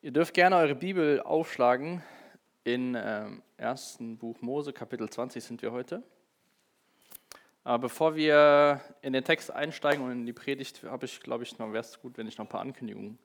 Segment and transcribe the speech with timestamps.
[0.00, 2.04] Ihr dürft gerne eure Bibel aufschlagen.
[2.62, 3.98] In ähm, 1.
[4.00, 6.04] Buch Mose, Kapitel 20 sind wir heute.
[7.64, 11.58] Aber bevor wir in den Text einsteigen und in die Predigt, habe ich, glaube ich,
[11.58, 13.18] noch wäre es gut, wenn ich noch ein paar Ankündigungen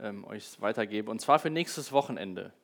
[0.00, 1.10] ähm, euch weitergebe.
[1.10, 2.54] Und zwar für nächstes Wochenende.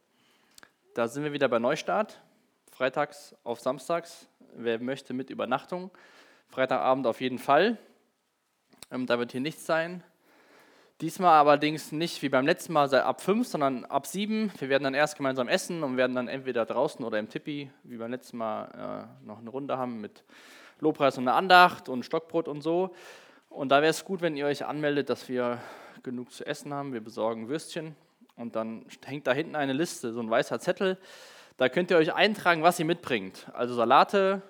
[0.94, 2.22] Da sind wir wieder bei Neustart,
[2.70, 4.30] freitags auf samstags.
[4.54, 5.90] Wer möchte mit Übernachtung?
[6.48, 7.76] Freitagabend auf jeden Fall.
[8.90, 10.02] Ähm, da wird hier nichts sein.
[11.00, 14.52] Diesmal allerdings nicht wie beim letzten Mal ab 5, sondern ab 7.
[14.58, 17.96] Wir werden dann erst gemeinsam essen und werden dann entweder draußen oder im Tippi, wie
[17.96, 20.22] beim letzten Mal, äh, noch eine Runde haben mit
[20.78, 22.94] Lobpreis und einer Andacht und Stockbrot und so.
[23.48, 25.58] Und da wäre es gut, wenn ihr euch anmeldet, dass wir
[26.02, 26.92] genug zu essen haben.
[26.92, 27.96] Wir besorgen Würstchen
[28.36, 30.98] und dann hängt da hinten eine Liste, so ein weißer Zettel.
[31.56, 33.46] Da könnt ihr euch eintragen, was ihr mitbringt.
[33.52, 34.42] Also Salate,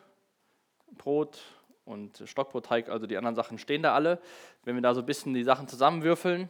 [0.98, 1.40] Brot,
[1.84, 4.20] und Stockbrotteig, also die anderen Sachen stehen da alle.
[4.64, 6.48] Wenn wir da so ein bisschen die Sachen zusammenwürfeln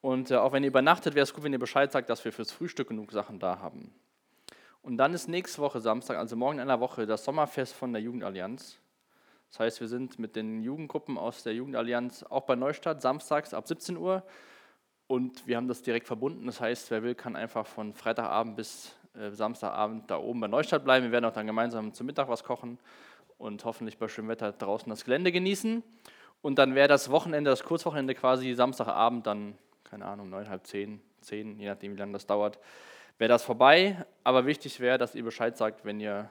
[0.00, 2.32] und äh, auch wenn ihr übernachtet, wäre es gut, wenn ihr Bescheid sagt, dass wir
[2.32, 3.94] fürs Frühstück genug Sachen da haben.
[4.82, 8.02] Und dann ist nächste Woche Samstag, also morgen in einer Woche, das Sommerfest von der
[8.02, 8.78] Jugendallianz.
[9.48, 13.66] Das heißt, wir sind mit den Jugendgruppen aus der Jugendallianz auch bei Neustadt, samstags ab
[13.66, 14.22] 17 Uhr.
[15.06, 16.44] Und wir haben das direkt verbunden.
[16.44, 20.84] Das heißt, wer will, kann einfach von Freitagabend bis äh, Samstagabend da oben bei Neustadt
[20.84, 21.06] bleiben.
[21.06, 22.78] Wir werden auch dann gemeinsam zum Mittag was kochen
[23.44, 25.82] und hoffentlich bei schönem Wetter draußen das Gelände genießen.
[26.40, 31.00] Und dann wäre das Wochenende, das Kurzwochenende quasi Samstagabend, dann, keine Ahnung, neun, halb zehn,
[31.20, 32.58] zehn, je nachdem, wie lange das dauert,
[33.18, 34.04] wäre das vorbei.
[34.24, 36.30] Aber wichtig wäre, dass ihr Bescheid sagt, wenn ihr,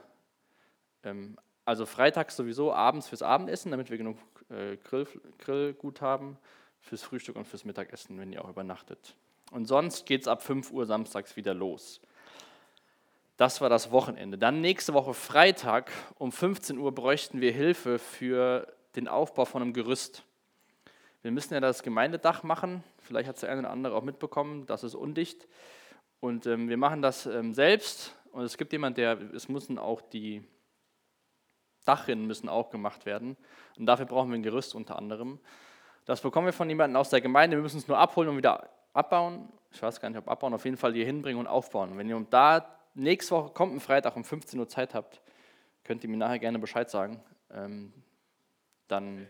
[1.04, 4.18] ähm, also freitags sowieso abends fürs Abendessen, damit wir genug
[4.50, 6.38] äh, Grill, Grillgut haben,
[6.80, 9.16] fürs Frühstück und fürs Mittagessen, wenn ihr auch übernachtet.
[9.52, 12.02] Und sonst geht es ab 5 Uhr samstags wieder los.
[13.44, 14.38] Das war das Wochenende.
[14.38, 19.74] Dann nächste Woche Freitag um 15 Uhr bräuchten wir Hilfe für den Aufbau von einem
[19.74, 20.24] Gerüst.
[21.24, 22.86] Wir müssen ja das Gemeindedach machen.
[23.00, 24.66] Vielleicht hat es der eine oder andere auch mitbekommen.
[24.66, 25.46] Das ist undicht.
[26.22, 28.16] Und ähm, wir machen das ähm, selbst.
[28.32, 30.42] Und es gibt jemanden, der, es müssen auch die
[31.84, 33.36] Dachrinnen müssen auch gemacht werden.
[33.78, 35.38] Und dafür brauchen wir ein Gerüst unter anderem.
[36.06, 37.58] Das bekommen wir von jemandem aus der Gemeinde.
[37.58, 39.50] Wir müssen es nur abholen und wieder abbauen.
[39.74, 41.98] Ich weiß gar nicht, ob abbauen, auf jeden Fall hier hinbringen und aufbauen.
[41.98, 45.22] Wenn ihr da nächste Woche kommt ein Freitag um 15 Uhr Zeit habt,
[45.84, 47.24] könnt ihr mir nachher gerne Bescheid sagen.
[47.50, 47.94] Ähm,
[48.88, 49.28] dann,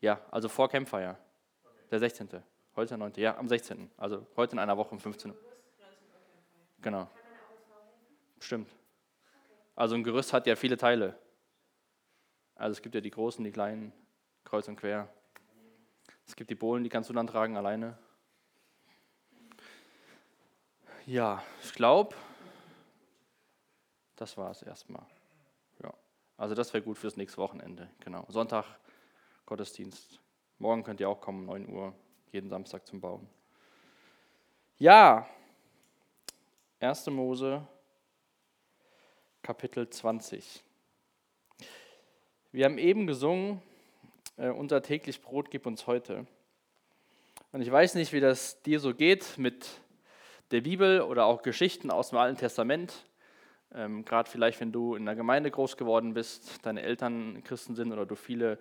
[0.00, 1.16] ja, also vor Campfire,
[1.90, 2.28] der 16.
[2.76, 3.12] Heute der 9.
[3.16, 3.90] Ja, am 16.
[3.96, 5.36] Also heute in einer Woche um 15 Uhr.
[6.82, 7.08] Genau.
[8.40, 8.68] Stimmt.
[9.74, 11.18] Also ein Gerüst hat ja viele Teile.
[12.56, 13.92] Also es gibt ja die großen, die kleinen,
[14.44, 15.08] kreuz und quer.
[16.26, 17.98] Es gibt die Bohlen, die kannst du dann tragen alleine.
[21.06, 22.16] Ja, ich glaube,
[24.16, 25.04] das war es erstmal.
[25.82, 25.92] Ja.
[26.38, 27.90] Also das wäre gut fürs nächste Wochenende.
[28.00, 28.24] Genau.
[28.30, 28.64] Sonntag
[29.44, 30.18] Gottesdienst.
[30.58, 31.94] Morgen könnt ihr auch kommen, 9 Uhr,
[32.32, 33.28] jeden Samstag zum Bauen.
[34.78, 35.28] Ja,
[36.80, 37.06] 1.
[37.08, 37.66] Mose,
[39.42, 40.64] Kapitel 20.
[42.50, 43.60] Wir haben eben gesungen,
[44.38, 46.26] äh, unser täglich Brot gib uns heute.
[47.52, 49.83] Und ich weiß nicht, wie das dir so geht mit
[50.54, 53.04] der Bibel oder auch Geschichten aus dem Alten Testament.
[53.74, 57.92] Ähm, Gerade vielleicht, wenn du in der Gemeinde groß geworden bist, deine Eltern Christen sind
[57.92, 58.58] oder du viele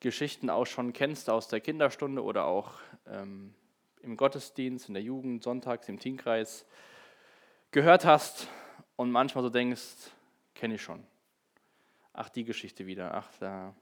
[0.00, 2.74] Geschichten auch schon kennst aus der Kinderstunde oder auch
[3.06, 3.54] ähm,
[4.02, 6.66] im Gottesdienst, in der Jugend, sonntags, im Teamkreis
[7.70, 8.46] gehört hast
[8.96, 10.10] und manchmal so denkst,
[10.54, 11.02] kenne ich schon.
[12.12, 13.14] Ach, die Geschichte wieder.
[13.14, 13.74] Ach, da.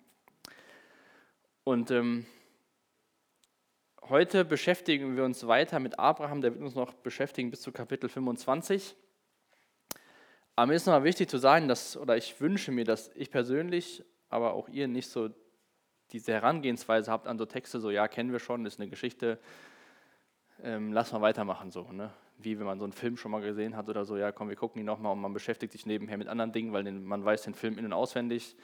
[1.65, 2.25] Und ähm,
[4.11, 8.09] Heute beschäftigen wir uns weiter mit Abraham, der wird uns noch beschäftigen bis zu Kapitel
[8.09, 8.97] 25.
[10.57, 14.03] Aber mir ist nochmal wichtig zu sagen, dass, oder ich wünsche mir, dass ich persönlich,
[14.31, 15.29] aber auch ihr nicht so
[16.11, 19.39] diese Herangehensweise habt an so Texte, so ja, kennen wir schon, ist eine Geschichte,
[20.63, 22.11] ähm, lass mal weitermachen, so, ne?
[22.39, 24.57] Wie wenn man so einen Film schon mal gesehen hat oder so, ja, komm, wir
[24.57, 27.43] gucken ihn nochmal und man beschäftigt sich nebenher mit anderen Dingen, weil den, man weiß
[27.43, 28.57] den Film in- und auswendig.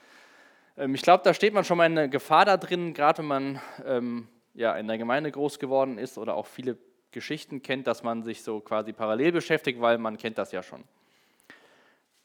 [0.79, 3.27] Ähm, ich glaube, da steht man schon mal in eine Gefahr da drin, gerade wenn
[3.27, 6.79] man ähm, ja, in der Gemeinde groß geworden ist oder auch viele
[7.11, 10.85] Geschichten kennt, dass man sich so quasi parallel beschäftigt, weil man kennt das ja schon.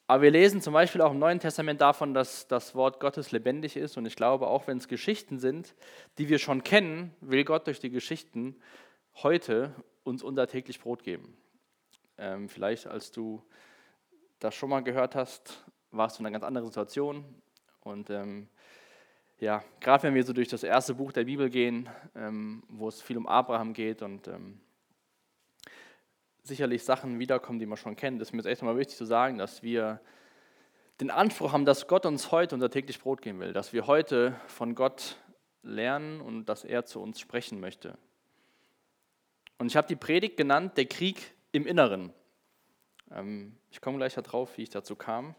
[0.07, 3.75] Aber wir lesen zum Beispiel auch im Neuen Testament davon, dass das Wort Gottes lebendig
[3.75, 3.95] ist.
[3.95, 5.75] Und ich glaube, auch wenn es Geschichten sind,
[6.17, 8.55] die wir schon kennen, will Gott durch die Geschichten
[9.21, 11.37] heute uns unser täglich Brot geben.
[12.17, 13.43] Ähm, vielleicht, als du
[14.39, 17.23] das schon mal gehört hast, warst du in einer ganz anderen Situation.
[17.81, 18.49] Und ähm,
[19.39, 23.01] ja, gerade wenn wir so durch das erste Buch der Bibel gehen, ähm, wo es
[23.01, 24.59] viel um Abraham geht und ähm,
[26.43, 29.37] sicherlich Sachen wiederkommen, die man schon kennt, ist mir jetzt echt nochmal wichtig zu sagen,
[29.37, 30.01] dass wir
[30.99, 34.35] den Anspruch haben, dass Gott uns heute unser täglich Brot geben will, dass wir heute
[34.47, 35.17] von Gott
[35.63, 37.97] lernen und dass er zu uns sprechen möchte.
[39.57, 42.11] Und ich habe die Predigt genannt, der Krieg im Inneren.
[43.11, 45.35] Ähm, ich komme gleich darauf, wie ich dazu kam,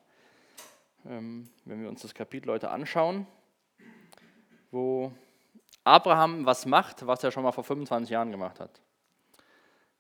[1.05, 3.27] ähm, wenn wir uns das Kapitel heute anschauen,
[4.71, 5.13] wo
[5.85, 8.81] Abraham was macht, was er schon mal vor 25 Jahren gemacht hat.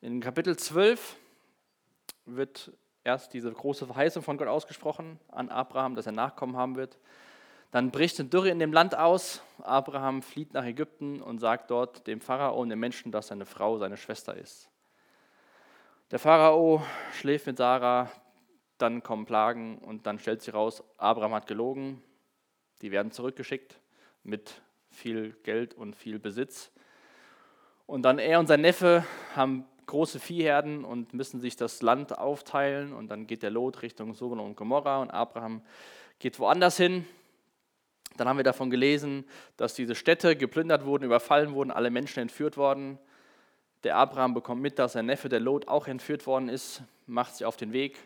[0.00, 1.16] In Kapitel 12
[2.26, 2.72] wird
[3.02, 6.98] erst diese große Verheißung von Gott ausgesprochen an Abraham, dass er Nachkommen haben wird.
[7.70, 9.42] Dann bricht eine Dürre in dem Land aus.
[9.62, 13.78] Abraham flieht nach Ägypten und sagt dort dem Pharao und den Menschen, dass seine Frau
[13.78, 14.68] seine Schwester ist.
[16.10, 16.82] Der Pharao
[17.12, 18.10] schläft mit Sarah,
[18.78, 22.02] dann kommen Plagen und dann stellt sich raus, Abraham hat gelogen.
[22.82, 23.79] Die werden zurückgeschickt
[24.22, 26.70] mit viel Geld und viel Besitz.
[27.86, 32.92] Und dann er und sein Neffe haben große Viehherden und müssen sich das Land aufteilen.
[32.92, 35.62] Und dann geht der Lot Richtung Sodom und Gomorra und Abraham
[36.20, 37.06] geht woanders hin.
[38.16, 39.24] Dann haben wir davon gelesen,
[39.56, 42.98] dass diese Städte geplündert wurden, überfallen wurden, alle Menschen entführt worden.
[43.82, 47.46] Der Abraham bekommt mit, dass sein Neffe, der Lot, auch entführt worden ist, macht sich
[47.46, 47.98] auf den Weg,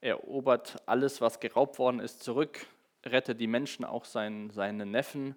[0.00, 2.66] erobert alles, was geraubt worden ist, zurück,
[3.06, 5.34] rettet die Menschen, auch seinen, seinen Neffen.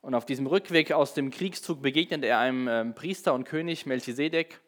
[0.00, 4.60] Und auf diesem Rückweg aus dem Kriegszug begegnet er einem ähm, Priester und König Melchisedek.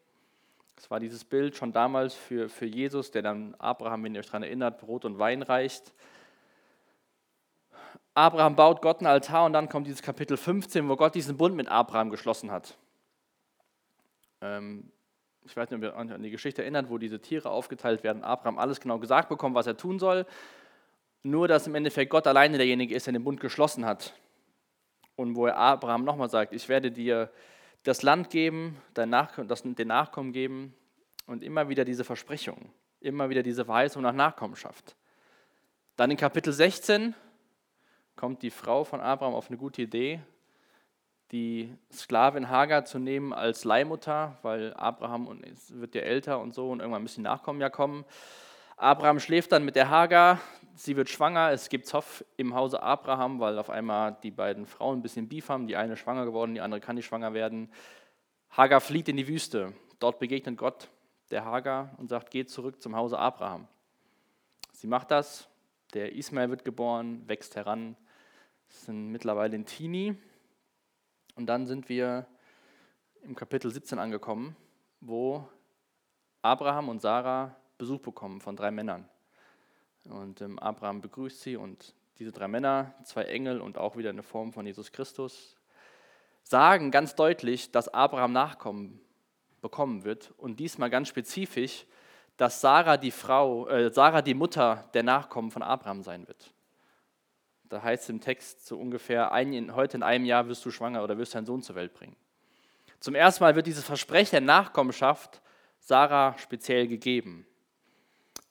[0.77, 4.27] Das war dieses Bild schon damals für, für Jesus, der dann Abraham, wenn ihr euch
[4.27, 5.93] daran erinnert, Brot und Wein reicht.
[8.15, 11.55] Abraham baut Gott einen Altar und dann kommt dieses Kapitel 15, wo Gott diesen Bund
[11.55, 12.76] mit Abraham geschlossen hat.
[14.41, 14.91] Ähm,
[15.44, 18.25] ich weiß nicht, ob ihr euch an die Geschichte erinnert, wo diese Tiere aufgeteilt werden.
[18.25, 20.26] Abraham alles genau gesagt bekommt, was er tun soll.
[21.23, 24.15] Nur, dass im Endeffekt Gott alleine derjenige ist, der den Bund geschlossen hat.
[25.17, 27.31] Und wo er Abraham nochmal sagt, ich werde dir
[27.83, 30.75] das Land geben, dein Nach das, den Nachkommen geben
[31.27, 34.97] und immer wieder diese Versprechung, immer wieder diese Verheißung nach Nachkommenschaft.
[35.97, 37.15] Dann in Kapitel 16
[38.17, 40.21] kommt die Frau von Abraham auf eine gute Idee,
[41.33, 46.71] die Sklavin Hagar zu nehmen als Leihmutter, weil Abraham und wird ja älter und so
[46.71, 48.05] und irgendwann müssen die Nachkommen ja kommen.
[48.77, 50.41] Abraham schläft dann mit der Hagar,
[50.81, 54.99] sie wird schwanger, es gibt Zoff im Hause Abraham, weil auf einmal die beiden Frauen
[54.99, 57.71] ein bisschen Beef haben, die eine schwanger geworden, die andere kann nicht schwanger werden.
[58.50, 60.88] Hagar flieht in die Wüste, dort begegnet Gott
[61.31, 63.69] der Hagar und sagt, geht zurück zum Hause Abraham.
[64.73, 65.49] Sie macht das,
[65.93, 67.97] der Ismael wird geboren, wächst heran,
[68.69, 70.17] sind mittlerweile in Teenie.
[71.35, 72.26] Und dann sind wir
[73.23, 74.56] im Kapitel 17 angekommen,
[75.00, 75.47] wo
[76.43, 79.09] Abraham und Sarah Besuch bekommen von drei Männern.
[80.05, 84.23] Und ähm, Abraham begrüßt sie und diese drei Männer, zwei Engel und auch wieder eine
[84.23, 85.56] Form von Jesus Christus,
[86.43, 89.00] sagen ganz deutlich, dass Abraham Nachkommen
[89.61, 91.87] bekommen wird und diesmal ganz spezifisch,
[92.37, 96.52] dass Sarah die Frau, äh, Sarah die Mutter der Nachkommen von Abraham sein wird.
[97.69, 101.05] Da heißt es im Text so ungefähr, ein, heute in einem Jahr wirst du schwanger
[101.05, 102.17] oder wirst deinen Sohn zur Welt bringen.
[102.99, 105.41] Zum ersten Mal wird dieses Versprechen der Nachkommenschaft
[105.79, 107.47] Sarah speziell gegeben.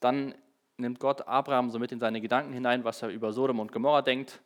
[0.00, 0.34] Dann
[0.80, 4.02] nimmt Gott Abraham so mit in seine Gedanken hinein, was er über Sodom und Gomorra
[4.02, 4.40] denkt.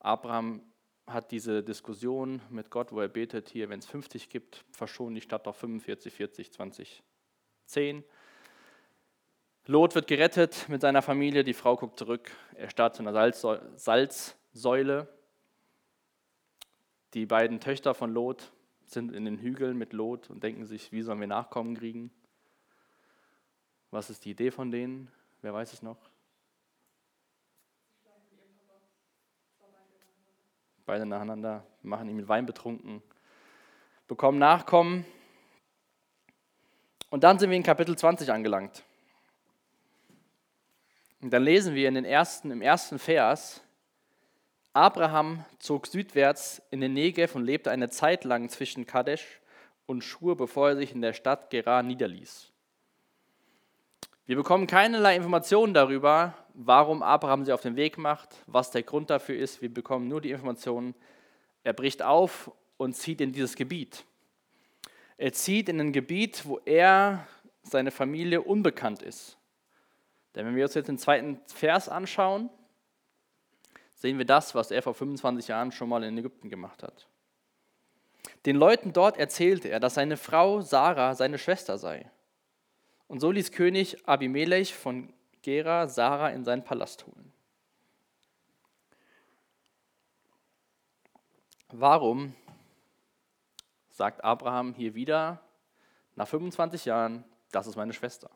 [0.00, 0.62] Abraham
[1.06, 5.20] hat diese Diskussion mit Gott, wo er betet, hier, wenn es 50 gibt, verschonen die
[5.20, 7.02] Stadt doch 45, 40, 20,
[7.66, 8.04] 10.
[9.66, 15.08] Lot wird gerettet mit seiner Familie, die Frau guckt zurück, er starrt zu einer Salzsäule.
[17.14, 18.52] Die beiden Töchter von Lot
[18.84, 22.10] sind in den Hügeln mit Lot und denken sich, wie sollen wir Nachkommen kriegen?
[23.90, 25.10] Was ist die Idee von denen?
[25.44, 25.98] Wer weiß es noch?
[30.86, 33.02] Beide nacheinander, machen ihn mit Wein betrunken,
[34.08, 35.04] bekommen Nachkommen.
[37.10, 38.84] Und dann sind wir in Kapitel 20 angelangt.
[41.20, 43.62] Und dann lesen wir in den ersten, im ersten Vers,
[44.72, 49.42] Abraham zog südwärts in den Negev und lebte eine Zeit lang zwischen Kadesh
[49.84, 52.53] und Schur, bevor er sich in der Stadt Gerar niederließ.
[54.26, 59.10] Wir bekommen keinerlei Informationen darüber, warum Abraham sich auf den Weg macht, was der Grund
[59.10, 59.60] dafür ist.
[59.60, 60.94] Wir bekommen nur die Informationen,
[61.62, 64.06] er bricht auf und zieht in dieses Gebiet.
[65.18, 67.26] Er zieht in ein Gebiet, wo er,
[67.62, 69.36] seine Familie unbekannt ist.
[70.34, 72.48] Denn wenn wir uns jetzt den zweiten Vers anschauen,
[73.94, 77.08] sehen wir das, was er vor 25 Jahren schon mal in Ägypten gemacht hat.
[78.46, 82.10] Den Leuten dort erzählte er, dass seine Frau Sarah seine Schwester sei.
[83.08, 87.32] Und so ließ König Abimelech von Gera Sarah in seinen Palast holen.
[91.68, 92.34] Warum
[93.90, 95.40] sagt Abraham hier wieder
[96.14, 98.30] nach 25 Jahren, das ist meine Schwester?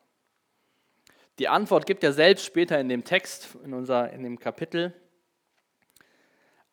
[1.39, 4.93] Die Antwort gibt er selbst später in dem Text, in, unser, in dem Kapitel.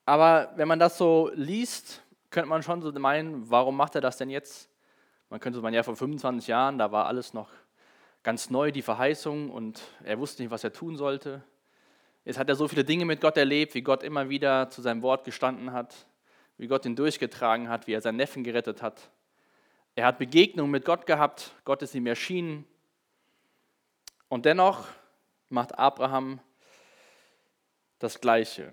[0.04, 4.16] Aber wenn man das so liest, könnte man schon so meinen, warum macht er das
[4.16, 4.68] denn jetzt?
[5.30, 7.48] Man könnte sagen, ja, vor 25 Jahren, da war alles noch
[8.26, 11.44] ganz neu, die Verheißung, und er wusste nicht, was er tun sollte.
[12.24, 15.02] Jetzt hat er so viele Dinge mit Gott erlebt, wie Gott immer wieder zu seinem
[15.02, 15.94] Wort gestanden hat,
[16.58, 19.12] wie Gott ihn durchgetragen hat, wie er seinen Neffen gerettet hat.
[19.94, 22.66] Er hat Begegnungen mit Gott gehabt, Gott ist ihm erschienen.
[24.28, 24.88] Und dennoch
[25.48, 26.40] macht Abraham
[28.00, 28.72] das Gleiche.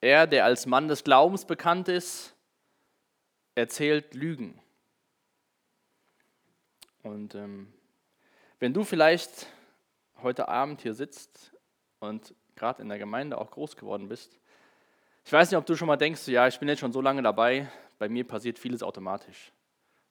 [0.00, 2.32] Er, der als Mann des Glaubens bekannt ist,
[3.56, 4.60] erzählt Lügen.
[7.02, 7.72] Und ähm,
[8.58, 9.46] wenn du vielleicht
[10.22, 11.52] heute Abend hier sitzt
[12.00, 14.38] und gerade in der Gemeinde auch groß geworden bist,
[15.24, 17.22] ich weiß nicht, ob du schon mal denkst, ja, ich bin jetzt schon so lange
[17.22, 19.52] dabei, bei mir passiert vieles automatisch.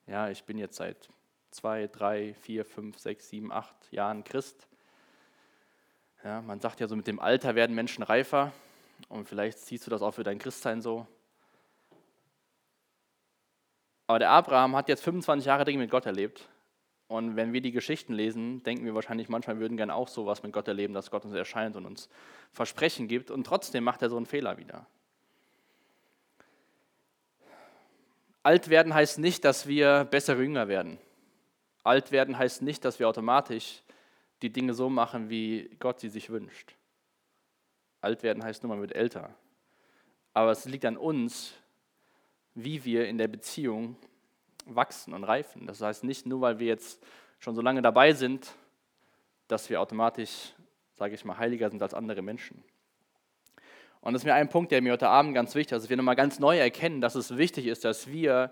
[0.06, 1.10] Ja, ich bin jetzt seit
[1.52, 4.68] zwei, drei, vier, fünf, sechs, sieben, acht Jahren Christ.
[6.24, 8.54] Ja, man sagt ja so, mit dem Alter werden Menschen reifer
[9.10, 11.08] und vielleicht siehst du das auch für dein Christsein so.
[14.08, 16.48] Aber der Abraham hat jetzt 25 Jahre Dinge mit Gott erlebt.
[17.08, 20.44] Und wenn wir die Geschichten lesen, denken wir wahrscheinlich manchmal, wir würden gerne auch sowas
[20.44, 22.10] mit Gott erleben, dass Gott uns erscheint und uns
[22.52, 23.32] Versprechen gibt.
[23.32, 24.86] Und trotzdem macht er so einen Fehler wieder.
[28.44, 31.00] Alt werden heißt nicht, dass wir bessere Jünger werden.
[31.84, 33.84] Alt werden heißt nicht, dass wir automatisch
[34.42, 36.76] die Dinge so machen, wie Gott sie sich wünscht.
[38.02, 39.34] Alt werden heißt nur, man wird älter.
[40.34, 41.54] Aber es liegt an uns,
[42.54, 43.96] wie wir in der Beziehung
[44.76, 45.68] wachsen und reifen.
[45.68, 47.04] Das heißt nicht nur, weil wir jetzt
[47.40, 48.56] schon so lange dabei sind,
[49.48, 50.54] dass wir automatisch,
[50.96, 52.64] sage ich mal, heiliger sind als andere Menschen.
[54.02, 55.98] Und das ist mir ein Punkt, der mir heute Abend ganz wichtig ist, dass wir
[55.98, 58.52] nochmal ganz neu erkennen, dass es wichtig ist, dass wir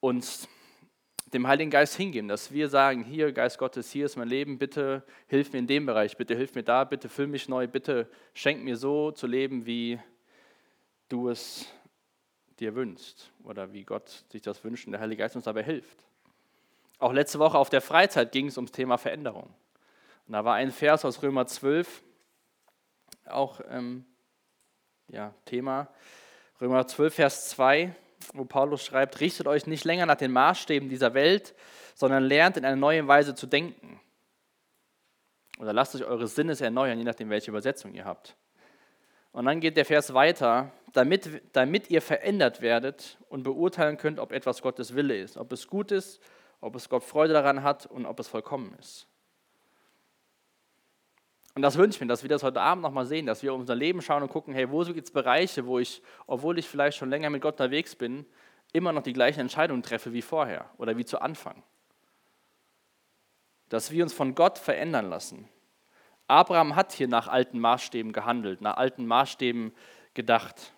[0.00, 0.48] uns
[1.32, 5.02] dem Heiligen Geist hingeben, dass wir sagen, hier Geist Gottes, hier ist mein Leben, bitte
[5.28, 8.62] hilf mir in dem Bereich, bitte hilf mir da, bitte füll mich neu, bitte schenk
[8.62, 9.98] mir so zu leben, wie
[11.08, 11.66] du es
[12.62, 16.04] dir wünschst oder wie Gott sich das wünscht und der Heilige Geist uns dabei hilft.
[16.98, 19.52] Auch letzte Woche auf der Freizeit ging es ums Thema Veränderung.
[20.26, 22.02] Und da war ein Vers aus Römer 12,
[23.26, 24.04] auch ähm,
[25.08, 25.88] ja, Thema.
[26.60, 27.94] Römer 12, Vers 2
[28.34, 31.54] wo Paulus schreibt, richtet euch nicht länger nach den Maßstäben dieser Welt,
[31.94, 34.00] sondern lernt in einer neuen Weise zu denken.
[35.58, 38.36] Oder lasst euch eure Sinnes erneuern, je nachdem, welche Übersetzung ihr habt.
[39.32, 44.32] Und dann geht der Vers weiter, damit, damit ihr verändert werdet und beurteilen könnt, ob
[44.32, 46.20] etwas Gottes Wille ist, ob es gut ist,
[46.60, 49.08] ob es Gott Freude daran hat und ob es vollkommen ist.
[51.54, 53.74] Und das wünsche ich mir, dass wir das heute Abend nochmal sehen, dass wir unser
[53.74, 57.10] Leben schauen und gucken, hey, wo gibt es Bereiche, wo ich, obwohl ich vielleicht schon
[57.10, 58.24] länger mit Gott unterwegs bin,
[58.72, 61.62] immer noch die gleichen Entscheidungen treffe wie vorher oder wie zu Anfang.
[63.68, 65.48] Dass wir uns von Gott verändern lassen.
[66.32, 69.72] Abraham hat hier nach alten Maßstäben gehandelt, nach alten Maßstäben
[70.14, 70.72] gedacht.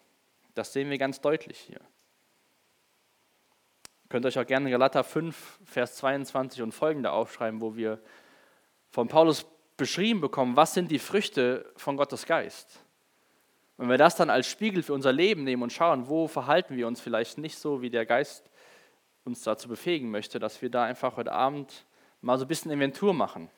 [0.54, 1.80] Das sehen wir ganz deutlich hier.
[4.02, 8.00] Ihr könnt euch auch gerne Galater 5, Vers 22 und folgende aufschreiben, wo wir
[8.90, 9.46] von Paulus
[9.76, 12.80] beschrieben bekommen, was sind die Früchte von Gottes Geist.
[13.76, 16.88] Wenn wir das dann als Spiegel für unser Leben nehmen und schauen, wo verhalten wir
[16.88, 18.50] uns vielleicht nicht so, wie der Geist
[19.24, 21.86] uns dazu befähigen möchte, dass wir da einfach heute Abend
[22.20, 23.50] mal so ein bisschen Inventur machen.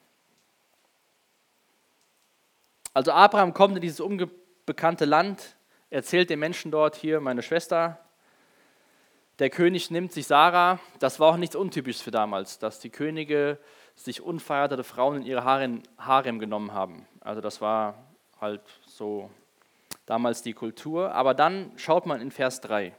[2.96, 5.58] Also Abraham kommt in dieses unbekannte Land,
[5.90, 8.00] erzählt den Menschen dort hier, meine Schwester,
[9.38, 10.78] der König nimmt sich Sarah.
[10.98, 13.58] Das war auch nichts Untypisches für damals, dass die Könige
[13.96, 17.06] sich unverheiratete Frauen in ihre Harem genommen haben.
[17.20, 18.02] Also das war
[18.40, 19.28] halt so
[20.06, 21.12] damals die Kultur.
[21.12, 22.94] Aber dann schaut man in Vers 3.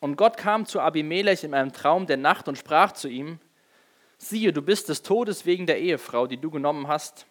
[0.00, 3.40] Und Gott kam zu Abimelech in einem Traum der Nacht und sprach zu ihm,
[4.18, 7.26] siehe, du bist des Todes wegen der Ehefrau, die du genommen hast,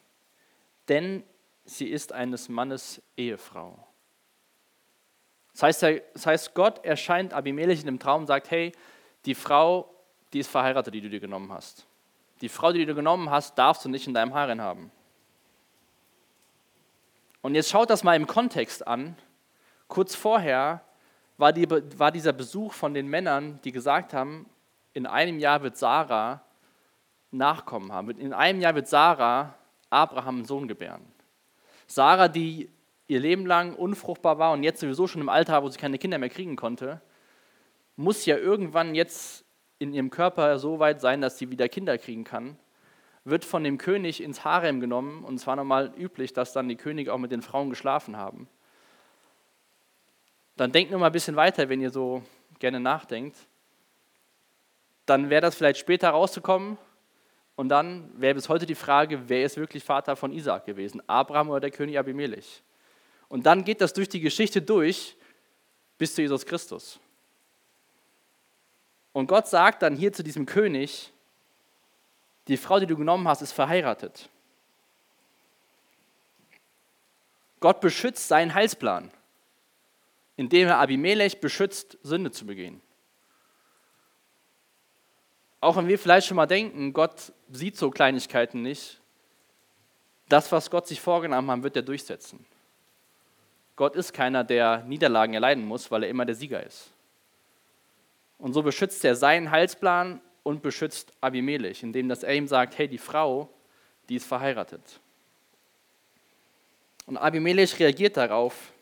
[0.89, 1.23] denn
[1.65, 3.87] sie ist eines Mannes Ehefrau.
[5.53, 8.71] Das heißt, das heißt, Gott erscheint Abimelech in dem Traum und sagt, hey,
[9.25, 9.93] die Frau,
[10.33, 11.85] die ist verheiratet, die du dir genommen hast.
[12.41, 14.91] Die Frau, die du genommen hast, darfst du nicht in deinem Harem haben.
[17.41, 19.15] Und jetzt schaut das mal im Kontext an.
[19.87, 20.81] Kurz vorher
[21.37, 24.49] war, die, war dieser Besuch von den Männern, die gesagt haben,
[24.93, 26.43] in einem Jahr wird Sarah
[27.33, 28.09] Nachkommen haben.
[28.11, 29.55] In einem Jahr wird Sarah
[29.89, 31.01] Abraham einen Sohn gebären.
[31.87, 32.69] Sarah, die
[33.07, 36.17] ihr Leben lang unfruchtbar war und jetzt sowieso schon im Alter, wo sie keine Kinder
[36.17, 37.01] mehr kriegen konnte,
[37.95, 39.45] muss ja irgendwann jetzt
[39.79, 42.57] in ihrem Körper so weit sein, dass sie wieder Kinder kriegen kann,
[43.25, 47.13] wird von dem König ins Harem genommen und zwar normal üblich, dass dann die Könige
[47.13, 48.47] auch mit den Frauen geschlafen haben.
[50.55, 52.23] Dann denkt nur mal ein bisschen weiter, wenn ihr so
[52.59, 53.37] gerne nachdenkt.
[55.05, 56.77] Dann wäre das vielleicht später rauszukommen
[57.55, 61.49] und dann wäre bis heute die Frage, wer ist wirklich Vater von Isaac gewesen, Abraham
[61.49, 62.63] oder der König Abimelech?
[63.29, 65.15] Und dann geht das durch die Geschichte durch
[65.97, 66.99] bis zu Jesus Christus.
[69.11, 71.11] Und Gott sagt dann hier zu diesem König,
[72.47, 74.29] die Frau, die du genommen hast, ist verheiratet.
[77.59, 79.11] Gott beschützt seinen Heilsplan,
[80.35, 82.81] indem er Abimelech beschützt, Sünde zu begehen.
[85.63, 88.99] Auch wenn wir vielleicht schon mal denken, Gott sieht so Kleinigkeiten nicht,
[90.27, 92.45] das, was Gott sich vorgenommen hat, wird er durchsetzen.
[93.77, 96.91] Gott ist keiner, der Niederlagen erleiden muss, weil er immer der Sieger ist.
[98.39, 102.89] Und so beschützt er seinen Heilsplan und beschützt Abimelech, indem dass er ihm sagt, hey,
[102.89, 103.47] die Frau,
[104.09, 104.99] die ist verheiratet.
[107.05, 108.73] Und Abimelech reagiert darauf.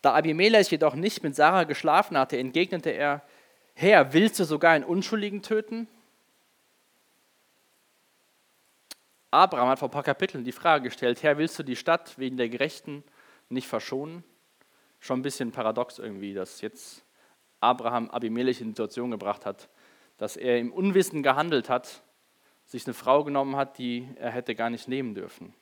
[0.00, 3.22] Da Abimelech jedoch nicht mit Sarah geschlafen hatte, entgegnete er,
[3.82, 5.88] Herr, willst du sogar einen Unschuldigen töten?
[9.32, 12.36] Abraham hat vor ein paar Kapiteln die Frage gestellt, Herr, willst du die Stadt wegen
[12.36, 13.02] der Gerechten
[13.48, 14.22] nicht verschonen?
[15.00, 17.04] Schon ein bisschen paradox irgendwie, dass jetzt
[17.58, 19.68] Abraham Abimelech in die Situation gebracht hat,
[20.16, 22.04] dass er im Unwissen gehandelt hat,
[22.66, 25.52] sich eine Frau genommen hat, die er hätte gar nicht nehmen dürfen.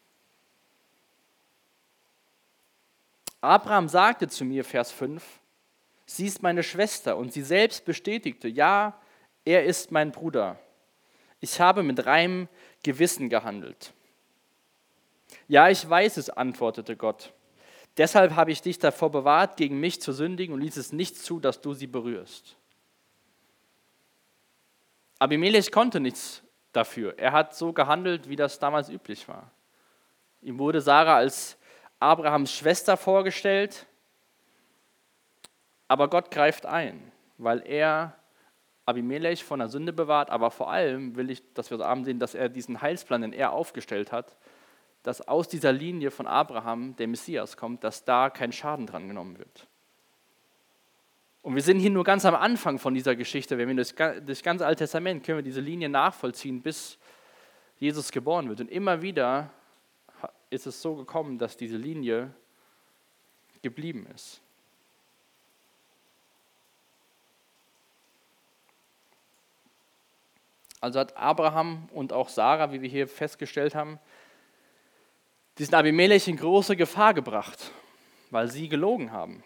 [3.41, 5.40] Abraham sagte zu mir, Vers 5,
[6.17, 9.01] sie ist meine Schwester und sie selbst bestätigte, ja,
[9.45, 10.59] er ist mein Bruder.
[11.39, 12.49] Ich habe mit reinem
[12.83, 13.93] Gewissen gehandelt.
[15.47, 17.33] Ja, ich weiß es, antwortete Gott.
[17.97, 21.39] Deshalb habe ich dich davor bewahrt, gegen mich zu sündigen und ließ es nicht zu,
[21.39, 22.57] dass du sie berührst.
[25.19, 27.19] Abimelech konnte nichts dafür.
[27.19, 29.51] Er hat so gehandelt, wie das damals üblich war.
[30.43, 31.57] Ihm wurde Sarah als
[31.99, 33.87] Abrahams Schwester vorgestellt,
[35.91, 38.15] aber Gott greift ein, weil er
[38.87, 42.21] Abimelech von der Sünde bewahrt, aber vor allem will ich, dass wir so Abend sehen,
[42.21, 44.37] dass er diesen Heilsplan, den er aufgestellt hat,
[45.03, 49.37] dass aus dieser Linie von Abraham der Messias kommt, dass da kein Schaden dran genommen
[49.37, 49.67] wird.
[51.43, 53.59] Und wir sind hier nur ganz am Anfang von dieser Geschichte.
[53.59, 56.99] Wenn wir durch das ganze Alte Testament können wir diese Linie nachvollziehen, bis
[57.79, 58.61] Jesus geboren wird.
[58.61, 59.51] Und immer wieder
[60.51, 62.33] ist es so gekommen, dass diese Linie
[63.61, 64.41] geblieben ist.
[70.81, 73.99] Also hat Abraham und auch Sarah, wie wir hier festgestellt haben,
[75.59, 77.71] diesen Abimelech in große Gefahr gebracht,
[78.31, 79.45] weil sie gelogen haben.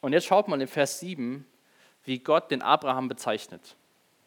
[0.00, 1.46] Und jetzt schaut mal in Vers 7,
[2.04, 3.76] wie Gott den Abraham bezeichnet.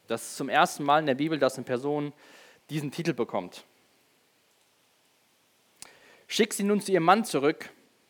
[0.08, 2.14] Das ist zum ersten Mal in der Bibel, dass eine Person
[2.70, 3.66] diesen Titel bekommt.
[6.28, 7.70] Schick sie nun zu ihrem Mann zurück,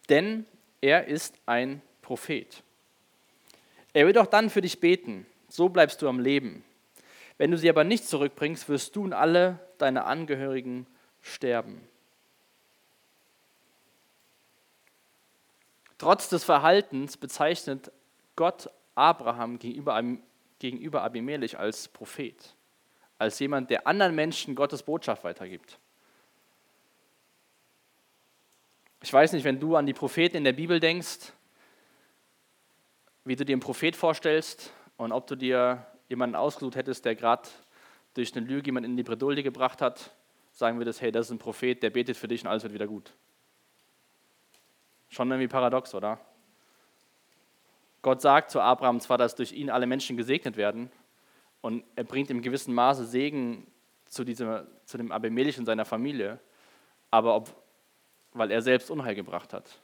[0.09, 0.45] denn
[0.81, 2.63] er ist ein Prophet.
[3.93, 6.63] Er wird auch dann für dich beten, so bleibst du am Leben.
[7.37, 10.87] Wenn du sie aber nicht zurückbringst, wirst du und alle deine Angehörigen
[11.21, 11.87] sterben.
[15.97, 17.91] Trotz des Verhaltens bezeichnet
[18.35, 20.01] Gott Abraham gegenüber,
[20.59, 22.55] gegenüber Abimelech als Prophet
[23.17, 25.79] als jemand, der anderen Menschen Gottes Botschaft weitergibt.
[29.01, 31.31] Ich weiß nicht, wenn du an die Propheten in der Bibel denkst,
[33.25, 37.47] wie du dir einen Prophet vorstellst und ob du dir jemanden ausgesucht hättest, der gerade
[38.13, 40.11] durch eine Lüge jemanden in die Bredouille gebracht hat,
[40.51, 42.73] sagen wir das, hey, das ist ein Prophet, der betet für dich und alles wird
[42.73, 43.13] wieder gut.
[45.09, 46.19] Schon irgendwie paradox, oder?
[48.01, 50.91] Gott sagt zu Abraham zwar, dass durch ihn alle Menschen gesegnet werden,
[51.61, 53.67] und er bringt im gewissen Maße Segen
[54.05, 56.39] zu, diesem, zu dem Abimelech und seiner Familie,
[57.11, 57.53] aber ob,
[58.31, 59.79] weil er selbst Unheil gebracht hat.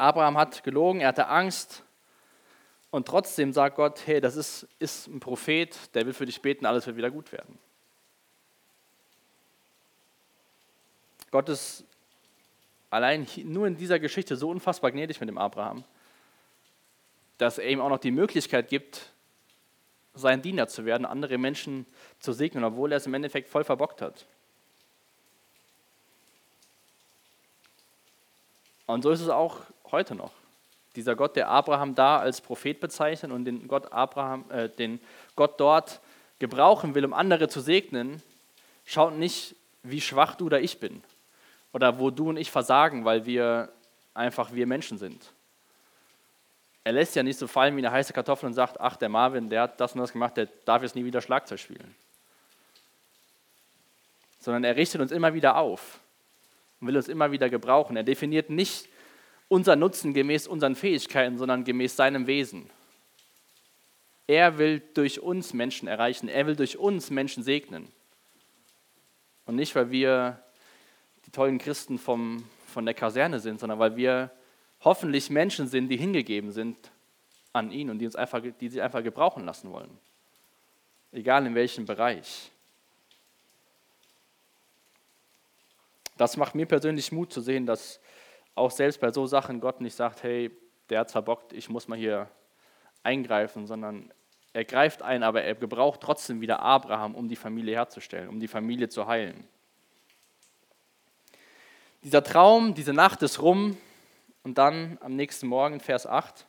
[0.00, 1.84] Abraham hat gelogen, er hatte Angst
[2.90, 6.64] und trotzdem sagt Gott, hey, das ist, ist ein Prophet, der will für dich beten,
[6.64, 7.58] alles wird wieder gut werden.
[11.30, 11.84] Gott ist
[12.88, 15.84] allein nur in dieser Geschichte so unfassbar gnädig mit dem Abraham,
[17.36, 19.12] dass er ihm auch noch die Möglichkeit gibt,
[20.14, 21.86] sein Diener zu werden, andere Menschen
[22.18, 24.26] zu segnen, obwohl er es im Endeffekt voll verbockt hat.
[28.86, 29.60] Und so ist es auch
[29.92, 30.32] heute noch.
[30.96, 35.00] Dieser Gott, der Abraham da als Prophet bezeichnet und den Gott, Abraham, äh, den
[35.36, 36.00] Gott dort
[36.38, 38.22] gebrauchen will, um andere zu segnen,
[38.84, 41.02] schaut nicht, wie schwach du oder ich bin,
[41.72, 43.70] oder wo du und ich versagen, weil wir
[44.14, 45.32] einfach wir Menschen sind.
[46.82, 49.48] Er lässt ja nicht so fallen wie eine heiße Kartoffel und sagt, ach, der Marvin,
[49.48, 51.94] der hat das und das gemacht, der darf jetzt nie wieder Schlagzeug spielen.
[54.40, 56.00] Sondern er richtet uns immer wieder auf
[56.80, 57.96] und will uns immer wieder gebrauchen.
[57.96, 58.88] Er definiert nicht
[59.50, 62.70] unser Nutzen gemäß unseren Fähigkeiten, sondern gemäß seinem Wesen.
[64.28, 66.28] Er will durch uns Menschen erreichen.
[66.28, 67.88] Er will durch uns Menschen segnen.
[69.46, 70.40] Und nicht, weil wir
[71.26, 74.30] die tollen Christen vom, von der Kaserne sind, sondern weil wir
[74.82, 76.76] hoffentlich Menschen sind, die hingegeben sind
[77.52, 79.98] an ihn und die, uns einfach, die sich einfach gebrauchen lassen wollen.
[81.10, 82.52] Egal in welchem Bereich.
[86.16, 87.98] Das macht mir persönlich Mut zu sehen, dass
[88.60, 90.50] auch selbst bei so Sachen Gott nicht sagt, hey,
[90.90, 92.28] der hat verbockt, ich muss mal hier
[93.02, 94.12] eingreifen, sondern
[94.52, 98.48] er greift ein, aber er gebraucht trotzdem wieder Abraham, um die Familie herzustellen, um die
[98.48, 99.48] Familie zu heilen.
[102.02, 103.76] Dieser Traum, diese Nacht ist rum
[104.42, 106.46] und dann am nächsten Morgen, Vers 8,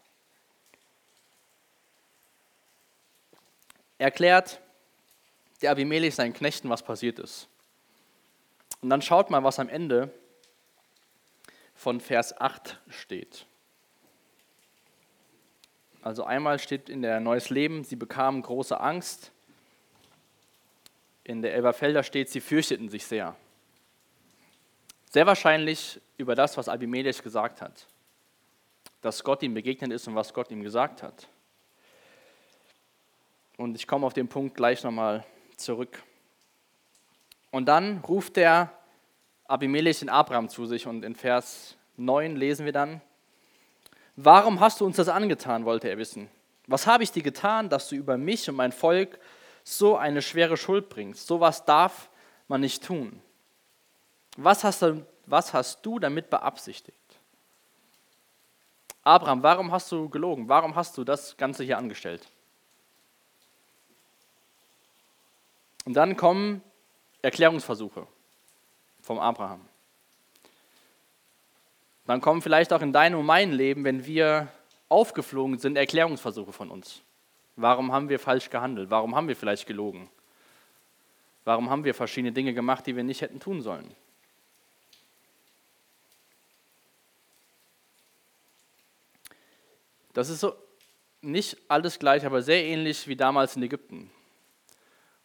[3.97, 4.60] erklärt
[5.62, 7.47] der Abimelech seinen Knechten, was passiert ist.
[8.82, 10.12] Und dann schaut mal, was am Ende
[11.81, 13.47] von Vers 8 steht.
[16.03, 19.31] Also einmal steht in der Neues Leben, sie bekamen große Angst.
[21.23, 23.35] In der Elberfelder steht, sie fürchteten sich sehr.
[25.09, 27.87] Sehr wahrscheinlich über das, was Abimelech gesagt hat.
[29.01, 31.27] Dass Gott ihm begegnet ist und was Gott ihm gesagt hat.
[33.57, 35.25] Und ich komme auf den Punkt gleich nochmal
[35.57, 36.03] zurück.
[37.49, 38.71] Und dann ruft der
[39.51, 43.01] Abimelech den Abraham zu sich und in Vers 9 lesen wir dann,
[44.15, 46.29] Warum hast du uns das angetan, wollte er wissen.
[46.67, 49.19] Was habe ich dir getan, dass du über mich und mein Volk
[49.63, 51.27] so eine schwere Schuld bringst?
[51.27, 52.09] So was darf
[52.47, 53.21] man nicht tun.
[54.37, 56.97] Was hast, du, was hast du damit beabsichtigt?
[59.03, 60.47] Abraham, warum hast du gelogen?
[60.47, 62.27] Warum hast du das Ganze hier angestellt?
[65.85, 66.61] Und dann kommen
[67.21, 68.07] Erklärungsversuche
[69.01, 69.61] vom Abraham.
[72.05, 74.47] Dann kommen vielleicht auch in deinem und meinem Leben, wenn wir
[74.89, 77.01] aufgeflogen sind, Erklärungsversuche von uns.
[77.55, 78.89] Warum haben wir falsch gehandelt?
[78.89, 80.09] Warum haben wir vielleicht gelogen?
[81.43, 83.95] Warum haben wir verschiedene Dinge gemacht, die wir nicht hätten tun sollen?
[90.13, 90.53] Das ist so
[91.21, 94.11] nicht alles gleich, aber sehr ähnlich wie damals in Ägypten,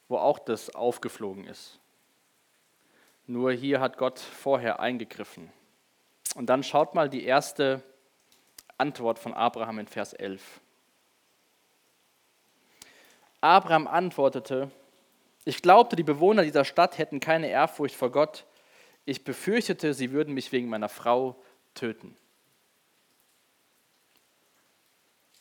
[0.09, 1.79] wo auch das aufgeflogen ist.
[3.27, 5.53] Nur hier hat Gott vorher eingegriffen.
[6.35, 7.83] Und dann schaut mal die erste
[8.79, 10.61] Antwort von Abraham in Vers 11.
[13.41, 14.71] Abraham antwortete,
[15.45, 18.45] ich glaubte, die Bewohner dieser Stadt hätten keine Ehrfurcht vor Gott.
[19.05, 21.41] Ich befürchtete, sie würden mich wegen meiner Frau
[21.75, 22.17] töten.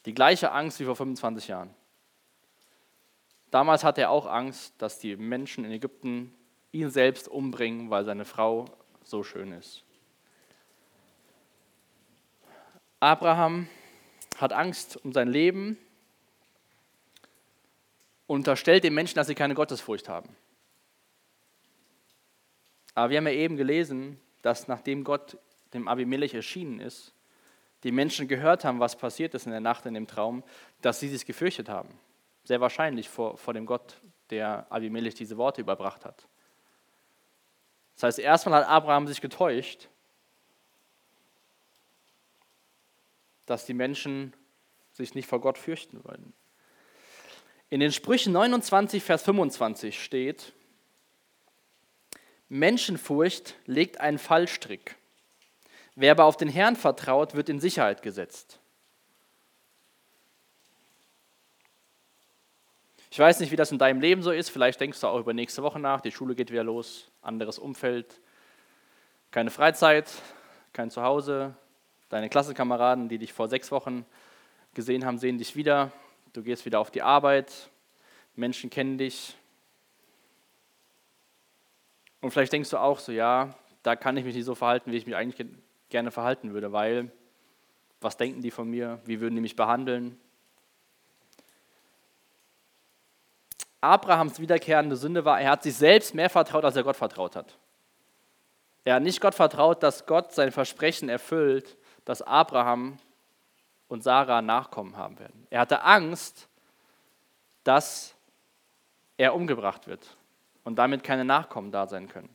[0.06, 1.74] Die gleiche Angst wie vor 25 Jahren.
[3.50, 6.32] Damals hatte er auch Angst, dass die Menschen in Ägypten
[6.76, 8.66] ihn selbst umbringen, weil seine Frau
[9.04, 9.84] so schön ist.
[13.00, 13.68] Abraham
[14.38, 15.78] hat Angst um sein Leben
[18.28, 20.36] und unterstellt den Menschen, dass sie keine Gottesfurcht haben.
[22.94, 25.38] Aber wir haben ja eben gelesen, dass nachdem Gott
[25.74, 27.14] dem Abimelech erschienen ist,
[27.84, 30.44] die Menschen gehört haben, was passiert ist in der Nacht in dem Traum,
[30.82, 31.90] dass sie sich gefürchtet haben.
[32.44, 36.28] Sehr wahrscheinlich vor, vor dem Gott, der Abimelech diese Worte überbracht hat.
[37.96, 39.90] Das heißt, erstmal hat Abraham sich getäuscht,
[43.46, 44.34] dass die Menschen
[44.92, 46.34] sich nicht vor Gott fürchten wollen.
[47.70, 50.54] In den Sprüchen 29, Vers 25 steht,
[52.48, 54.96] Menschenfurcht legt einen Fallstrick.
[55.96, 58.60] Wer aber auf den Herrn vertraut, wird in Sicherheit gesetzt.
[63.16, 64.50] Ich weiß nicht, wie das in deinem Leben so ist.
[64.50, 66.02] Vielleicht denkst du auch über nächste Woche nach.
[66.02, 68.20] Die Schule geht wieder los, anderes Umfeld,
[69.32, 70.12] keine Freizeit,
[70.74, 71.56] kein Zuhause.
[72.10, 74.06] Deine Klassenkameraden, die dich vor sechs Wochen
[74.74, 75.94] gesehen haben, sehen dich wieder.
[76.34, 77.70] Du gehst wieder auf die Arbeit.
[78.36, 79.38] Menschen kennen dich.
[82.20, 84.98] Und vielleicht denkst du auch so, ja, da kann ich mich nicht so verhalten, wie
[84.98, 85.48] ich mich eigentlich
[85.88, 87.14] gerne verhalten würde, weil
[88.02, 89.00] was denken die von mir?
[89.06, 90.20] Wie würden die mich behandeln?
[93.86, 97.58] Abrahams wiederkehrende Sünde war, er hat sich selbst mehr vertraut, als er Gott vertraut hat.
[98.84, 102.98] Er hat nicht Gott vertraut, dass Gott sein Versprechen erfüllt, dass Abraham
[103.88, 105.48] und Sarah Nachkommen haben werden.
[105.50, 106.48] Er hatte Angst,
[107.64, 108.16] dass
[109.18, 110.18] er umgebracht wird
[110.64, 112.30] und damit keine Nachkommen da sein können.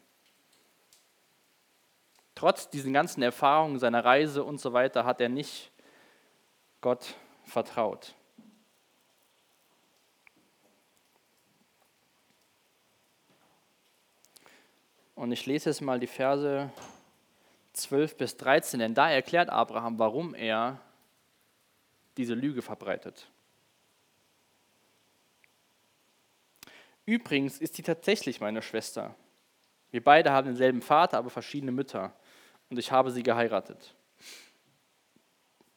[2.34, 5.70] Trotz diesen ganzen Erfahrungen seiner Reise und so weiter hat er nicht
[6.80, 8.14] Gott vertraut.
[15.20, 16.70] Und ich lese jetzt mal die Verse
[17.74, 20.80] 12 bis 13, denn da erklärt Abraham, warum er
[22.16, 23.28] diese Lüge verbreitet.
[27.04, 29.14] Übrigens ist sie tatsächlich meine Schwester.
[29.90, 32.14] Wir beide haben denselben Vater, aber verschiedene Mütter.
[32.70, 33.94] Und ich habe sie geheiratet.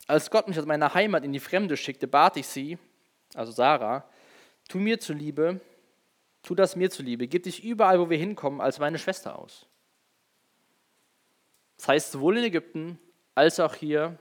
[0.07, 2.77] Als Gott mich aus meiner Heimat in die Fremde schickte, bat ich sie,
[3.33, 4.07] also Sarah,
[4.69, 5.59] tu mir zuliebe,
[6.43, 9.65] tu das mir zuliebe, gib dich überall, wo wir hinkommen, als meine Schwester aus.
[11.77, 12.99] Das heißt, sowohl in Ägypten
[13.33, 14.17] als auch hier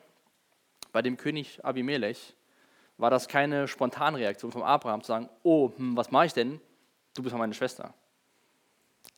[0.93, 2.35] bei dem König Abimelech
[2.97, 6.61] war das keine Spontanreaktion von Abraham zu sagen, oh, hm, was mache ich denn?
[7.15, 7.93] Du bist meine Schwester.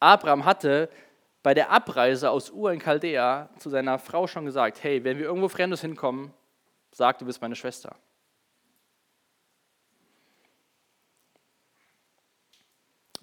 [0.01, 0.89] Abraham hatte
[1.43, 5.27] bei der Abreise aus Ur in Chaldea zu seiner Frau schon gesagt, hey, wenn wir
[5.27, 6.33] irgendwo Fremdes hinkommen,
[6.91, 7.97] sag, du bist meine Schwester.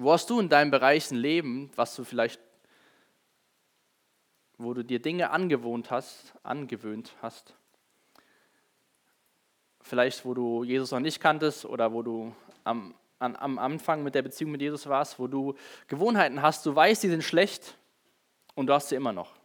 [0.01, 2.41] Wo hast du in deinem Bereich ein Leben, was du vielleicht,
[4.57, 7.53] wo du dir Dinge angewohnt hast, angewöhnt hast?
[9.79, 12.33] Vielleicht, wo du Jesus noch nicht kanntest oder wo du
[12.63, 15.53] am, an, am Anfang mit der Beziehung mit Jesus warst, wo du
[15.87, 17.77] Gewohnheiten hast, du weißt, die sind schlecht
[18.55, 19.35] und du hast sie immer noch.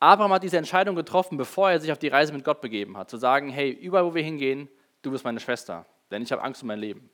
[0.00, 3.10] Abraham hat diese Entscheidung getroffen, bevor er sich auf die Reise mit Gott begeben hat,
[3.10, 4.68] zu sagen, hey, überall wo wir hingehen,
[5.02, 7.10] du bist meine Schwester, denn ich habe Angst um mein Leben.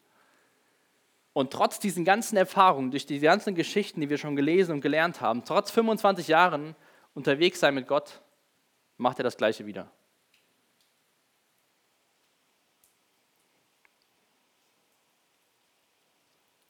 [1.33, 5.21] Und trotz diesen ganzen Erfahrungen, durch die ganzen Geschichten, die wir schon gelesen und gelernt
[5.21, 6.77] haben, trotz 25 Jahren
[7.15, 8.21] unterwegs sein mit Gott,
[8.99, 9.91] macht er das Gleiche wieder.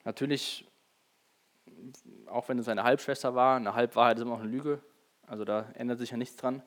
[0.04, 0.68] Natürlich,
[2.26, 4.82] auch wenn es eine Halbschwester war, eine Halbwahrheit ist immer noch eine Lüge,
[5.26, 6.62] also da ändert sich ja nichts dran.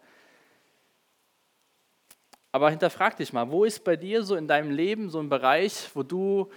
[2.51, 5.89] Aber hinterfrag dich mal, wo ist bei dir so in deinem Leben so ein Bereich,
[5.93, 6.49] wo du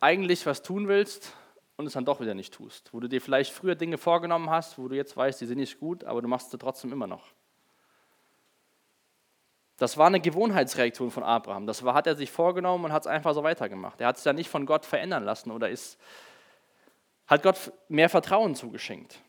[0.00, 1.32] eigentlich was tun willst
[1.76, 2.92] und es dann doch wieder nicht tust.
[2.92, 5.78] Wo du dir vielleicht früher Dinge vorgenommen hast, wo du jetzt weißt, die sind nicht
[5.78, 7.26] gut, aber du machst sie trotzdem immer noch.
[9.78, 11.66] Das war eine Gewohnheitsreaktion von Abraham.
[11.66, 14.00] Das war, hat er sich vorgenommen und hat es einfach so weitergemacht.
[14.00, 15.98] Er hat sich ja nicht von Gott verändern lassen oder ist,
[17.26, 19.20] hat Gott mehr Vertrauen zugeschenkt.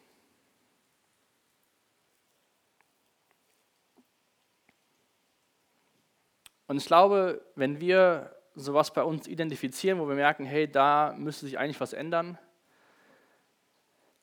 [6.68, 11.46] Und ich glaube, wenn wir sowas bei uns identifizieren, wo wir merken, hey, da müsste
[11.46, 12.38] sich eigentlich was ändern,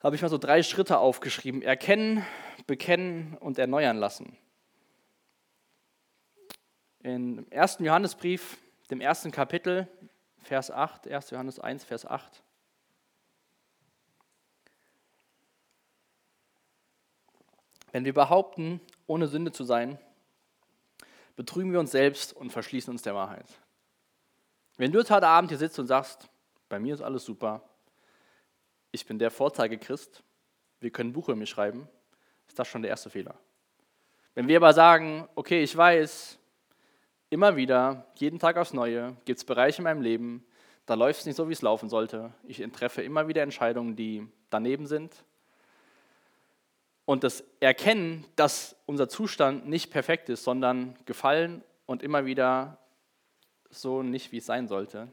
[0.02, 1.62] habe ich mal so drei Schritte aufgeschrieben.
[1.62, 2.26] Erkennen,
[2.66, 4.36] bekennen und erneuern lassen.
[7.00, 8.58] Im ersten Johannesbrief,
[8.90, 9.88] dem ersten Kapitel,
[10.42, 11.30] Vers 8, 1.
[11.30, 12.42] Johannes 1, Vers 8.
[17.92, 19.98] Wenn wir behaupten, ohne Sünde zu sein,
[21.36, 23.46] betrügen wir uns selbst und verschließen uns der Wahrheit.
[24.76, 26.28] Wenn du jetzt heute Abend hier sitzt und sagst,
[26.68, 27.62] bei mir ist alles super,
[28.90, 30.22] ich bin der Vorzeigechrist,
[30.80, 31.88] wir können ein Buch über mich schreiben,
[32.48, 33.36] ist das schon der erste Fehler.
[34.34, 36.38] Wenn wir aber sagen, okay, ich weiß,
[37.30, 40.44] immer wieder, jeden Tag aufs Neue, gibt es Bereiche in meinem Leben,
[40.86, 42.32] da läuft es nicht so, wie es laufen sollte.
[42.42, 45.24] Ich treffe immer wieder Entscheidungen, die daneben sind.
[47.06, 52.78] Und das Erkennen, dass unser Zustand nicht perfekt ist, sondern gefallen und immer wieder
[53.80, 55.08] so nicht, wie es sein sollte,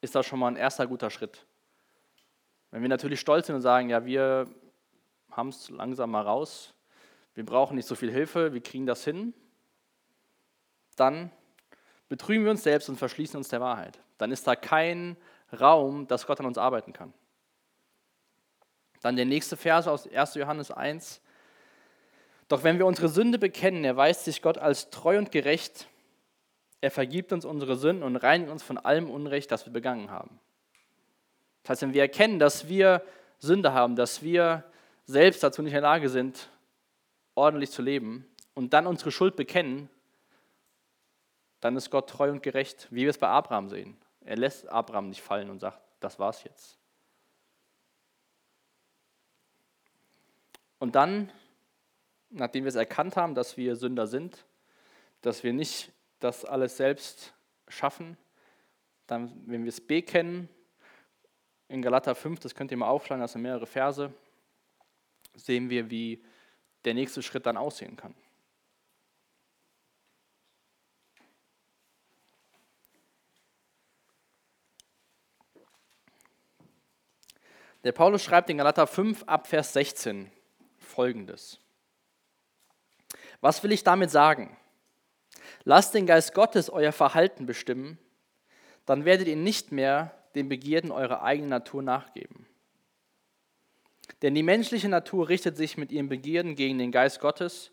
[0.00, 1.46] ist das schon mal ein erster guter Schritt.
[2.70, 4.48] Wenn wir natürlich stolz sind und sagen, ja, wir
[5.30, 6.74] haben es langsam mal raus,
[7.34, 9.34] wir brauchen nicht so viel Hilfe, wir kriegen das hin,
[10.96, 11.30] dann
[12.08, 13.98] betrügen wir uns selbst und verschließen uns der Wahrheit.
[14.18, 15.16] Dann ist da kein
[15.58, 17.12] Raum, dass Gott an uns arbeiten kann.
[19.02, 20.34] Dann der nächste Vers aus 1.
[20.34, 21.20] Johannes 1.
[22.48, 25.88] Doch wenn wir unsere Sünde bekennen, erweist sich Gott als treu und gerecht,
[26.80, 30.38] er vergibt uns unsere Sünden und reinigt uns von allem Unrecht, das wir begangen haben.
[31.62, 33.02] Das heißt, wenn wir erkennen, dass wir
[33.38, 34.64] Sünde haben, dass wir
[35.04, 36.48] selbst dazu nicht in der Lage sind,
[37.34, 39.88] ordentlich zu leben und dann unsere Schuld bekennen,
[41.60, 43.96] dann ist Gott treu und gerecht, wie wir es bei Abraham sehen.
[44.20, 46.78] Er lässt Abraham nicht fallen und sagt, das war's jetzt.
[50.78, 51.32] Und dann,
[52.30, 54.44] nachdem wir es erkannt haben, dass wir Sünder sind,
[55.22, 57.34] dass wir nicht das alles selbst
[57.68, 58.16] schaffen.
[59.06, 60.48] Dann, wenn wir es B kennen,
[61.68, 64.12] in Galater 5, das könnt ihr mal aufschlagen, das sind mehrere Verse,
[65.34, 66.24] sehen wir, wie
[66.84, 68.14] der nächste Schritt dann aussehen kann.
[77.86, 80.30] Der Paulus schreibt in Galater 5 ab Vers 16
[80.78, 81.60] folgendes.
[83.40, 84.56] Was will ich damit sagen?
[85.68, 87.98] Lasst den Geist Gottes euer Verhalten bestimmen,
[88.84, 92.46] dann werdet ihr nicht mehr den Begierden eurer eigenen Natur nachgeben.
[94.22, 97.72] Denn die menschliche Natur richtet sich mit ihren Begierden gegen den Geist Gottes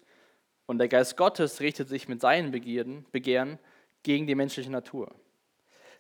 [0.66, 3.60] und der Geist Gottes richtet sich mit seinen Begierden, Begehren
[4.02, 5.14] gegen die menschliche Natur.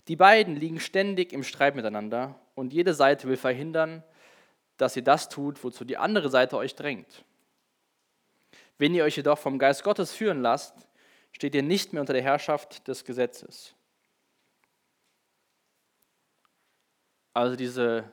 [0.07, 4.01] Die beiden liegen ständig im Streit miteinander und jede Seite will verhindern,
[4.77, 7.23] dass ihr das tut, wozu die andere Seite euch drängt.
[8.79, 10.87] Wenn ihr euch jedoch vom Geist Gottes führen lasst,
[11.33, 13.75] steht ihr nicht mehr unter der Herrschaft des Gesetzes.
[17.33, 18.09] Also diese,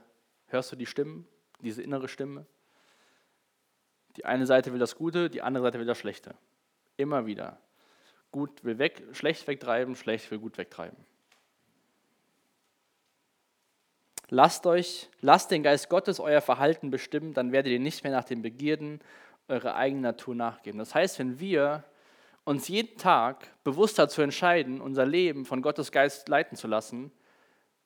[0.46, 1.28] hörst du die Stimmen,
[1.60, 2.46] diese innere Stimme?
[4.16, 6.34] Die eine Seite will das Gute, die andere Seite will das Schlechte.
[6.96, 7.60] Immer wieder.
[8.32, 10.96] Gut will weg, schlecht wegtreiben, schlecht will gut wegtreiben.
[14.28, 18.24] Lasst euch, lasst den Geist Gottes euer Verhalten bestimmen, dann werdet ihr nicht mehr nach
[18.24, 19.00] den Begierden
[19.48, 20.78] eurer eigenen Natur nachgeben.
[20.78, 21.84] Das heißt, wenn wir
[22.44, 27.12] uns jeden Tag bewusst dazu entscheiden, unser Leben von Gottes Geist leiten zu lassen,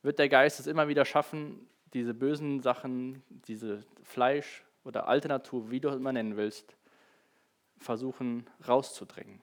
[0.03, 5.71] wird der Geist es immer wieder schaffen, diese bösen Sachen, diese Fleisch oder alte Natur,
[5.71, 6.77] wie du es immer nennen willst,
[7.79, 9.41] versuchen rauszudrängen.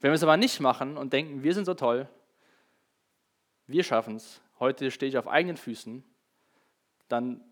[0.00, 2.08] Wenn wir es aber nicht machen und denken, wir sind so toll,
[3.66, 6.04] wir schaffen es, heute stehe ich auf eigenen Füßen,
[7.08, 7.42] dann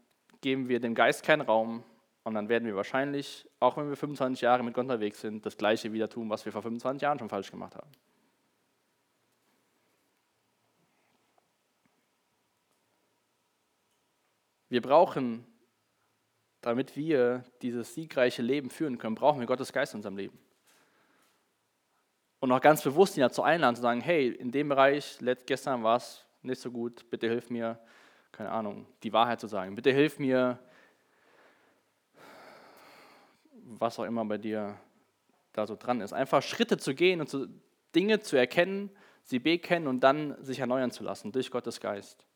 [0.41, 1.83] geben wir dem Geist keinen Raum
[2.25, 5.59] und dann werden wir wahrscheinlich, auch wenn wir 25 Jahre mit Gott unterwegs sind, das
[5.59, 7.91] Gleiche wieder tun, was wir vor 25 Jahren schon falsch gemacht haben.
[14.71, 15.47] Wir brauchen,
[16.63, 20.39] damit wir dieses siegreiche Leben führen können, brauchen wir Gottes Geist in unserem Leben.
[22.41, 25.99] Und auch ganz bewusst ihn dazu einladen, zu sagen, hey, in dem Bereich, gestern war
[25.99, 27.79] es nicht so gut, bitte hilf mir,
[28.33, 29.75] keine Ahnung, die Wahrheit zu sagen.
[29.75, 30.59] Bitte hilf mir,
[33.81, 34.79] was auch immer bei dir
[35.53, 36.13] da so dran ist.
[36.13, 37.47] Einfach Schritte zu gehen und zu,
[37.95, 38.91] Dinge zu erkennen,
[39.23, 42.27] sie bekennen und dann sich erneuern zu lassen durch Gottes Geist.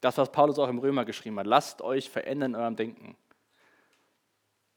[0.00, 1.46] Das, was Paulus auch im Römer geschrieben hat.
[1.46, 3.16] Lasst euch verändern in eurem Denken.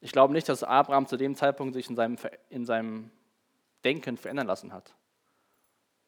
[0.01, 2.17] Ich glaube nicht, dass Abraham zu dem Zeitpunkt sich in seinem,
[2.49, 3.11] in seinem
[3.83, 4.95] Denken verändern lassen hat.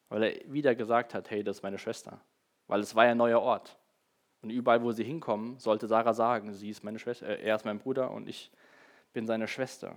[0.08, 2.20] Weil er wieder gesagt hat, hey, das ist meine Schwester.
[2.68, 3.76] Weil es war ja ein neuer Ort.
[4.42, 7.64] Und überall, wo sie hinkommen, sollte Sarah sagen, sie ist meine Schwester, äh, er ist
[7.64, 8.50] mein Bruder und ich
[9.12, 9.96] bin seine Schwester.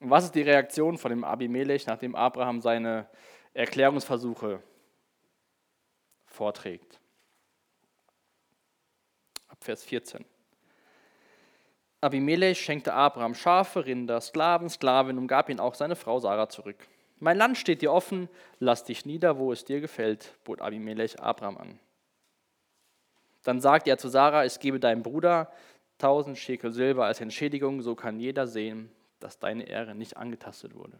[0.00, 3.06] Und was ist die Reaktion von dem Abimelech, nachdem Abraham seine
[3.52, 4.62] Erklärungsversuche
[6.26, 7.00] vorträgt?
[9.48, 10.24] Ab Vers 14.
[12.00, 16.88] Abimelech schenkte Abraham Schafe, Rinder, Sklaven, Sklavinnen und gab ihm auch seine Frau Sarah zurück.
[17.18, 21.58] Mein Land steht dir offen, lass dich nieder, wo es dir gefällt, bot Abimelech Abraham
[21.58, 21.80] an.
[23.42, 25.50] Dann sagte er zu Sarah, ich gebe deinem Bruder
[25.98, 30.98] tausend Schekel Silber als Entschädigung, so kann jeder sehen, dass deine Ehre nicht angetastet wurde.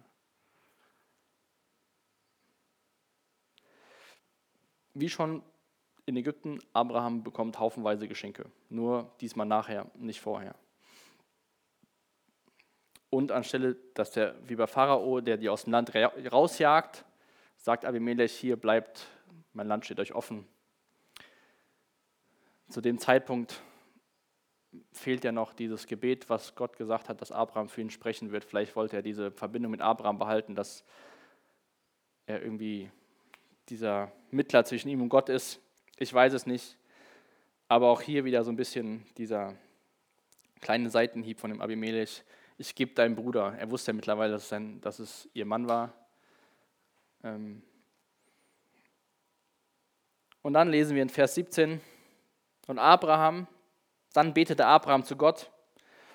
[4.95, 5.43] Wie schon
[6.07, 10.55] in Ägypten, Abraham bekommt haufenweise Geschenke, nur diesmal nachher, nicht vorher.
[13.11, 17.05] Und anstelle, dass der, wie bei Pharao, der die aus dem Land rausjagt,
[17.57, 19.07] sagt Abimelech, hier bleibt,
[19.53, 20.47] mein Land steht euch offen.
[22.71, 23.63] Zu dem Zeitpunkt
[24.93, 28.45] fehlt ja noch dieses Gebet, was Gott gesagt hat, dass Abraham für ihn sprechen wird.
[28.45, 30.85] Vielleicht wollte er diese Verbindung mit Abraham behalten, dass
[32.27, 32.91] er irgendwie
[33.69, 35.61] dieser Mittler zwischen ihm und Gott ist.
[35.99, 36.77] Ich weiß es nicht.
[37.69, 39.55] Aber auch hier wieder so ein bisschen dieser
[40.61, 42.25] kleine Seitenhieb von dem Abimelech
[42.61, 43.55] ich gebe deinem Bruder.
[43.59, 45.95] Er wusste ja mittlerweile, dass es, sein, dass es ihr Mann war.
[47.25, 47.63] Ähm
[50.43, 51.81] und dann lesen wir in Vers 17,
[52.71, 53.47] und Abraham,
[54.13, 55.51] dann betete Abraham zu Gott.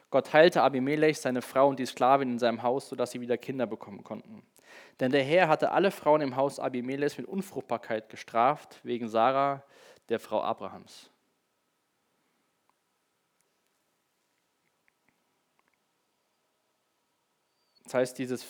[0.09, 3.67] Gott heilte Abimelech, seine Frau und die Sklavin in seinem Haus, sodass sie wieder Kinder
[3.67, 4.45] bekommen konnten.
[4.99, 9.63] Denn der Herr hatte alle Frauen im Haus Abimelechs mit Unfruchtbarkeit gestraft, wegen Sarah,
[10.09, 11.09] der Frau Abrahams.
[17.83, 18.45] Das heißt, dieses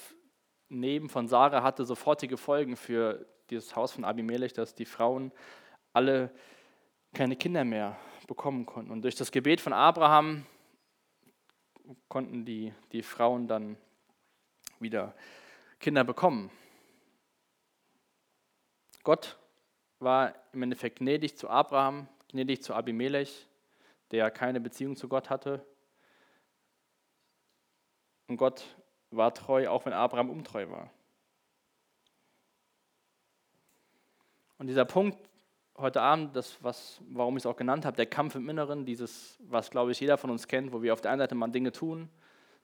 [0.67, 5.31] Neben von Sarah hatte sofortige Folgen für dieses Haus von Abimelech, dass die Frauen
[5.93, 6.31] alle
[7.15, 7.97] keine Kinder mehr
[8.27, 8.91] bekommen konnten.
[8.91, 10.45] Und durch das Gebet von Abraham
[12.09, 13.77] konnten die, die Frauen dann
[14.79, 15.15] wieder
[15.79, 16.51] Kinder bekommen.
[19.03, 19.39] Gott
[19.99, 23.47] war im Endeffekt gnädig zu Abraham, gnädig zu Abimelech,
[24.11, 25.65] der keine Beziehung zu Gott hatte.
[28.27, 28.75] Und Gott
[29.11, 30.91] war treu, auch wenn Abraham untreu war.
[34.57, 35.17] Und dieser Punkt
[35.77, 39.37] heute Abend, das, was, warum ich es auch genannt habe, der Kampf im Inneren, dieses,
[39.39, 41.71] was glaube ich jeder von uns kennt, wo wir auf der einen Seite mal Dinge
[41.71, 42.09] tun,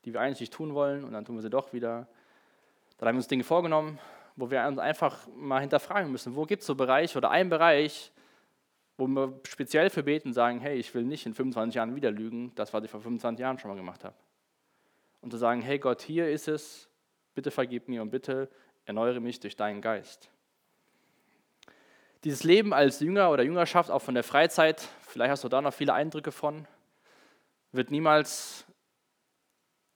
[0.06, 2.08] die wir eigentlich nicht tun wollen und dann tun wir sie doch wieder.
[2.98, 4.00] Dann haben wir uns Dinge vorgenommen,
[4.36, 8.12] wo wir uns einfach mal hinterfragen müssen, wo gibt es so Bereiche oder einen Bereich,
[8.98, 12.52] wo wir speziell für beten sagen, hey, ich will nicht in 25 Jahren wieder lügen,
[12.56, 14.16] das, was ich vor 25 Jahren schon mal gemacht habe
[15.22, 16.90] und zu sagen, hey Gott, hier ist es,
[17.36, 18.50] bitte vergib mir und bitte
[18.86, 20.31] erneuere mich durch deinen Geist.
[22.24, 25.74] Dieses Leben als Jünger oder Jüngerschaft, auch von der Freizeit, vielleicht hast du da noch
[25.74, 26.68] viele Eindrücke von,
[27.72, 28.66] wird niemals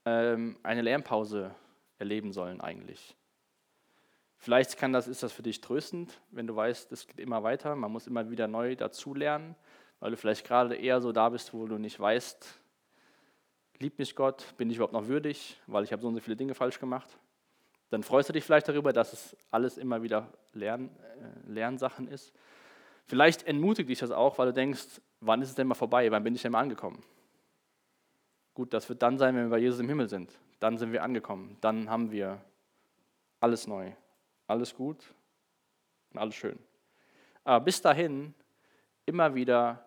[0.06, 1.54] ähm, eine Lernpause
[2.00, 3.16] erleben sollen eigentlich.
[4.38, 7.76] Vielleicht kann das, ist das für dich tröstend, wenn du weißt, es geht immer weiter,
[7.76, 9.56] man muss immer wieder neu dazulernen,
[10.00, 12.60] weil du vielleicht gerade eher so da bist, wo du nicht weißt,
[13.78, 16.36] liebt mich Gott, bin ich überhaupt noch würdig, weil ich habe so und so viele
[16.36, 17.20] Dinge falsch gemacht.
[17.90, 22.34] Dann freust du dich vielleicht darüber, dass es alles immer wieder Lern, äh, Lernsachen ist.
[23.06, 26.24] Vielleicht entmutigt dich das auch, weil du denkst, wann ist es denn mal vorbei, wann
[26.24, 27.04] bin ich denn mal angekommen?
[28.54, 30.32] Gut, das wird dann sein, wenn wir bei Jesus im Himmel sind.
[30.60, 31.58] Dann sind wir angekommen.
[31.62, 32.42] Dann haben wir
[33.40, 33.92] alles neu.
[34.48, 35.14] Alles gut
[36.12, 36.58] und alles schön.
[37.44, 38.34] Aber bis dahin,
[39.06, 39.86] immer wieder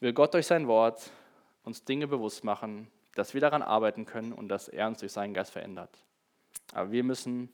[0.00, 1.10] will Gott durch sein Wort
[1.62, 5.34] uns Dinge bewusst machen, dass wir daran arbeiten können und dass er uns durch seinen
[5.34, 5.90] Geist verändert.
[6.72, 7.52] Aber wir müssen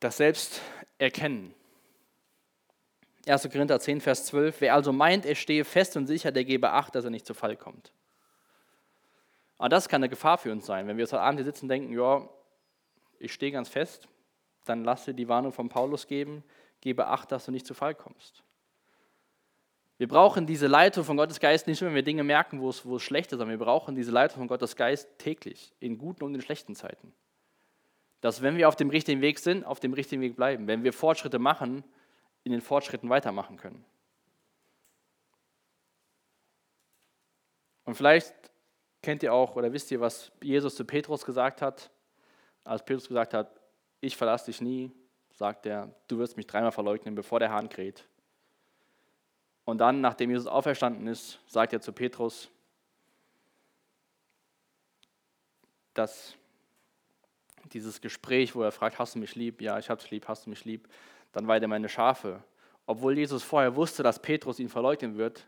[0.00, 0.60] das selbst
[0.98, 1.54] erkennen.
[3.26, 3.42] 1.
[3.50, 4.60] Korinther 10, Vers 12.
[4.60, 7.34] Wer also meint, er stehe fest und sicher, der gebe Acht, dass er nicht zu
[7.34, 7.92] Fall kommt.
[9.58, 10.86] Aber das kann eine Gefahr für uns sein.
[10.88, 12.26] Wenn wir heute Abend hier sitzen und denken, ja,
[13.18, 14.08] ich stehe ganz fest,
[14.64, 16.42] dann lass dir die Warnung von Paulus geben,
[16.80, 18.42] gebe Acht, dass du nicht zu Fall kommst.
[20.00, 22.86] Wir brauchen diese Leitung von Gottes Geist nicht nur, wenn wir Dinge merken, wo es,
[22.86, 26.24] wo es schlecht ist, sondern wir brauchen diese Leitung von Gottes Geist täglich, in guten
[26.24, 27.12] und in schlechten Zeiten.
[28.22, 30.66] Dass wenn wir auf dem richtigen Weg sind, auf dem richtigen Weg bleiben.
[30.66, 31.84] Wenn wir Fortschritte machen,
[32.44, 33.84] in den Fortschritten weitermachen können.
[37.84, 38.32] Und vielleicht
[39.02, 41.90] kennt ihr auch oder wisst ihr, was Jesus zu Petrus gesagt hat?
[42.64, 43.60] Als Petrus gesagt hat,
[44.00, 44.92] ich verlasse dich nie,
[45.34, 48.06] sagt er, du wirst mich dreimal verleugnen, bevor der Hahn kräht.
[49.70, 52.50] Und dann, nachdem Jesus auferstanden ist, sagt er zu Petrus,
[55.94, 56.34] dass
[57.72, 59.62] dieses Gespräch, wo er fragt, hast du mich lieb?
[59.62, 60.88] Ja, ich dich lieb, hast du mich lieb?
[61.30, 62.42] Dann weide meine Schafe.
[62.84, 65.46] Obwohl Jesus vorher wusste, dass Petrus ihn verleugnen wird,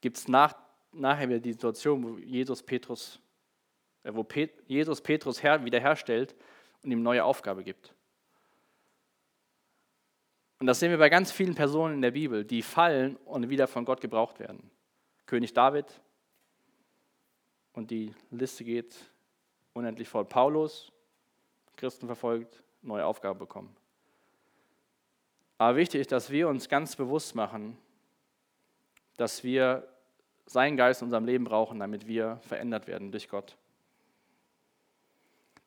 [0.00, 0.56] gibt es nach
[0.90, 3.20] nachher wieder die Situation, wo Jesus Petrus,
[4.02, 6.34] äh, wo Pet, Jesus Petrus her, wiederherstellt
[6.82, 7.94] und ihm neue Aufgabe gibt.
[10.62, 13.66] Und das sehen wir bei ganz vielen Personen in der Bibel, die fallen und wieder
[13.66, 14.70] von Gott gebraucht werden.
[15.26, 15.86] König David
[17.72, 18.94] und die Liste geht
[19.72, 20.24] unendlich voll.
[20.24, 20.92] Paulus,
[21.74, 23.74] Christen verfolgt, neue Aufgabe bekommen.
[25.58, 27.76] Aber wichtig ist, dass wir uns ganz bewusst machen,
[29.16, 29.88] dass wir
[30.46, 33.56] seinen Geist in unserem Leben brauchen, damit wir verändert werden durch Gott.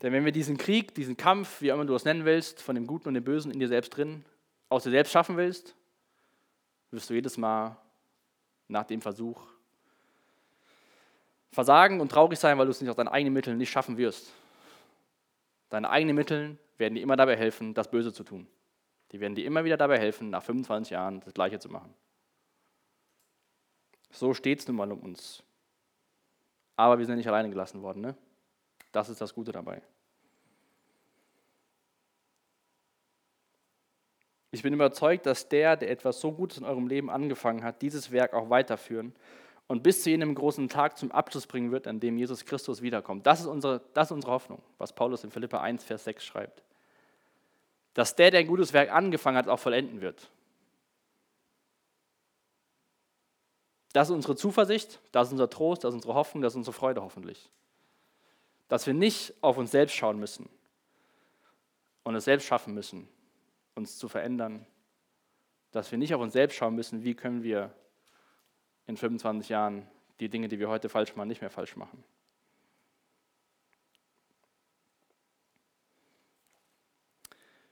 [0.02, 2.88] Denn wenn wir diesen Krieg, diesen Kampf, wie immer du es nennen willst, von dem
[2.88, 4.24] Guten und dem Bösen in dir selbst drin,
[4.70, 5.76] aus dir selbst schaffen willst,
[6.92, 7.78] wirst du jedes Mal
[8.68, 9.42] nach dem Versuch
[11.52, 14.32] versagen und traurig sein, weil du es nicht aus deinen eigenen Mitteln nicht schaffen wirst.
[15.70, 18.48] Deine eigenen Mittel werden dir immer dabei helfen, das Böse zu tun.
[19.12, 21.94] Die werden dir immer wieder dabei helfen, nach 25 Jahren das Gleiche zu machen.
[24.12, 25.44] So steht es nun mal um uns.
[26.76, 28.02] Aber wir sind nicht alleine gelassen worden.
[28.02, 28.16] Ne?
[28.92, 29.82] Das ist das Gute dabei.
[34.56, 38.12] Ich bin überzeugt, dass der, der etwas so Gutes in eurem Leben angefangen hat, dieses
[38.12, 39.14] Werk auch weiterführen
[39.68, 43.28] und bis zu jenem großen Tag zum Abschluss bringen wird, an dem Jesus Christus wiederkommt.
[43.28, 46.64] Das ist unsere, das ist unsere Hoffnung, was Paulus in Philippa 1, Vers 6 schreibt.
[47.96, 50.32] Dass der, der ein gutes Werk angefangen hat, auch vollenden wird.
[53.92, 56.74] Das ist unsere Zuversicht, das ist unser Trost, das ist unsere Hoffnung, das ist unsere
[56.74, 57.50] Freude hoffentlich.
[58.70, 60.48] Dass wir nicht auf uns selbst schauen müssen
[62.06, 63.10] und es selbst schaffen müssen,
[63.76, 64.66] uns zu verändern.
[65.72, 67.74] Dass wir nicht auf uns selbst schauen müssen, wie können wir
[68.88, 69.88] in 25 Jahren
[70.20, 72.04] die Dinge, die wir heute falsch machen, nicht mehr falsch machen.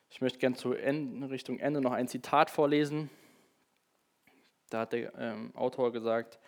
[0.10, 3.10] Ich möchte gerne zu Ende, Richtung Ende noch ein Zitat vorlesen.
[4.70, 6.39] Da hat der ähm, Autor gesagt,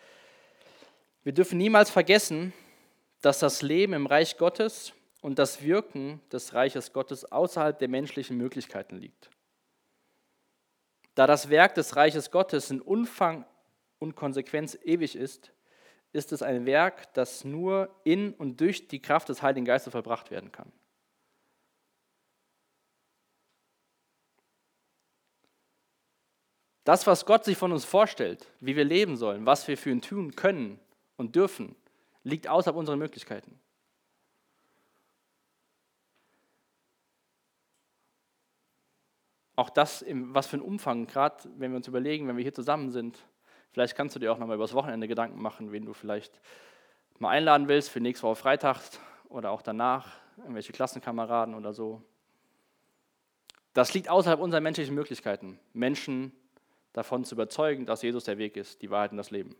[1.24, 2.52] wir dürfen niemals vergessen,
[3.22, 8.36] dass das Leben im Reich Gottes und das Wirken des Reiches Gottes außerhalb der menschlichen
[8.36, 9.30] Möglichkeiten liegt.
[11.16, 13.46] Da das Werk des Reiches Gottes in Umfang
[13.98, 15.50] und Konsequenz ewig ist,
[16.12, 20.30] ist es ein Werk, das nur in und durch die Kraft des Heiligen Geistes vollbracht
[20.30, 20.70] werden kann.
[26.84, 30.02] Das, was Gott sich von uns vorstellt, wie wir leben sollen, was wir für ihn
[30.02, 30.78] tun können
[31.16, 31.74] und dürfen,
[32.24, 33.58] liegt außerhalb unserer Möglichkeiten.
[39.56, 42.90] Auch das, was für ein Umfang, gerade wenn wir uns überlegen, wenn wir hier zusammen
[42.90, 43.18] sind,
[43.72, 46.40] vielleicht kannst du dir auch nochmal übers Wochenende Gedanken machen, wen du vielleicht
[47.18, 48.80] mal einladen willst für nächste Woche Freitag
[49.30, 52.02] oder auch danach, irgendwelche Klassenkameraden oder so.
[53.72, 56.32] Das liegt außerhalb unserer menschlichen Möglichkeiten, Menschen
[56.92, 59.54] davon zu überzeugen, dass Jesus der Weg ist, die Wahrheit und das Leben.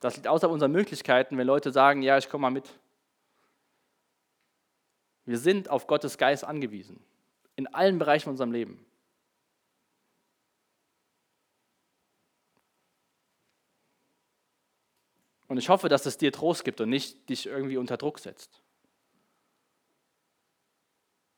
[0.00, 2.78] Das liegt außerhalb unserer Möglichkeiten, wenn Leute sagen, ja, ich komme mal mit.
[5.24, 7.04] Wir sind auf Gottes Geist angewiesen,
[7.56, 8.84] in allen Bereichen unserem Leben.
[15.48, 18.62] Und ich hoffe, dass es dir Trost gibt und nicht dich irgendwie unter Druck setzt.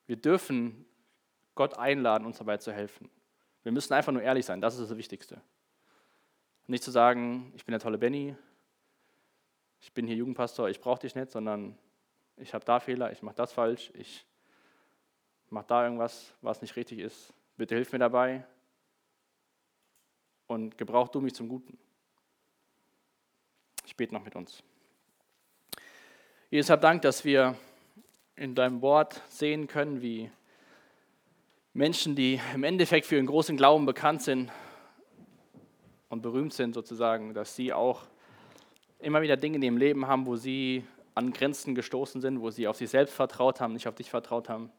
[0.06, 0.86] Wir dürfen
[1.54, 3.10] Gott einladen, uns dabei zu helfen.
[3.64, 5.40] Wir müssen einfach nur ehrlich sein, das ist das Wichtigste.
[6.66, 8.36] Nicht zu sagen, ich bin der tolle Benny,
[9.80, 11.76] ich bin hier Jugendpastor, ich brauche dich nicht, sondern
[12.36, 14.26] ich habe da Fehler, ich mache das falsch, ich
[15.55, 17.32] mache da irgendwas, was nicht richtig ist.
[17.57, 18.44] Bitte hilf mir dabei
[20.48, 21.78] und gebrauch du mich zum Guten.
[23.86, 24.64] Ich bete noch mit uns.
[26.50, 27.57] Jesus, hab Dank, dass wir
[28.34, 30.28] in deinem Wort sehen können, wie
[31.72, 34.50] Menschen, die im Endeffekt für ihren großen Glauben bekannt sind
[36.09, 38.02] und berühmt sind sozusagen, dass sie auch
[38.98, 40.84] immer wieder Dinge in ihrem Leben haben, wo sie
[41.14, 44.48] an Grenzen gestoßen sind, wo sie auf sich selbst vertraut haben, nicht auf dich vertraut
[44.48, 44.72] haben.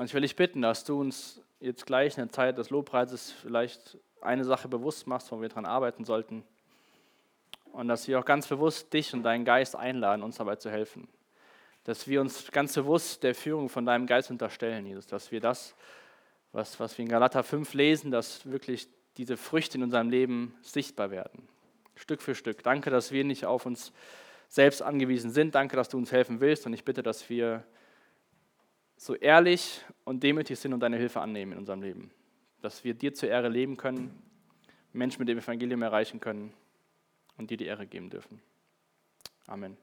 [0.00, 3.32] Und ich will dich bitten, dass du uns jetzt gleich in der Zeit des Lobpreises
[3.32, 6.42] vielleicht eine Sache bewusst machst, wo wir daran arbeiten sollten.
[7.72, 11.06] Und dass wir auch ganz bewusst dich und deinen Geist einladen, uns dabei zu helfen.
[11.84, 15.06] Dass wir uns ganz bewusst der Führung von deinem Geist unterstellen, Jesus.
[15.06, 15.74] Dass wir das,
[16.52, 18.88] was, was wir in Galater 5 lesen, dass wirklich
[19.18, 21.46] diese Früchte in unserem Leben sichtbar werden.
[21.94, 22.62] Stück für Stück.
[22.62, 23.92] Danke, dass wir nicht auf uns
[24.48, 25.54] selbst angewiesen sind.
[25.54, 26.64] Danke, dass du uns helfen willst.
[26.64, 27.64] Und ich bitte, dass wir
[29.00, 32.10] so ehrlich und demütig sind und deine Hilfe annehmen in unserem Leben.
[32.60, 34.22] Dass wir dir zur Ehre leben können,
[34.92, 36.52] Menschen mit dem Evangelium erreichen können
[37.38, 38.42] und dir die Ehre geben dürfen.
[39.46, 39.78] Amen.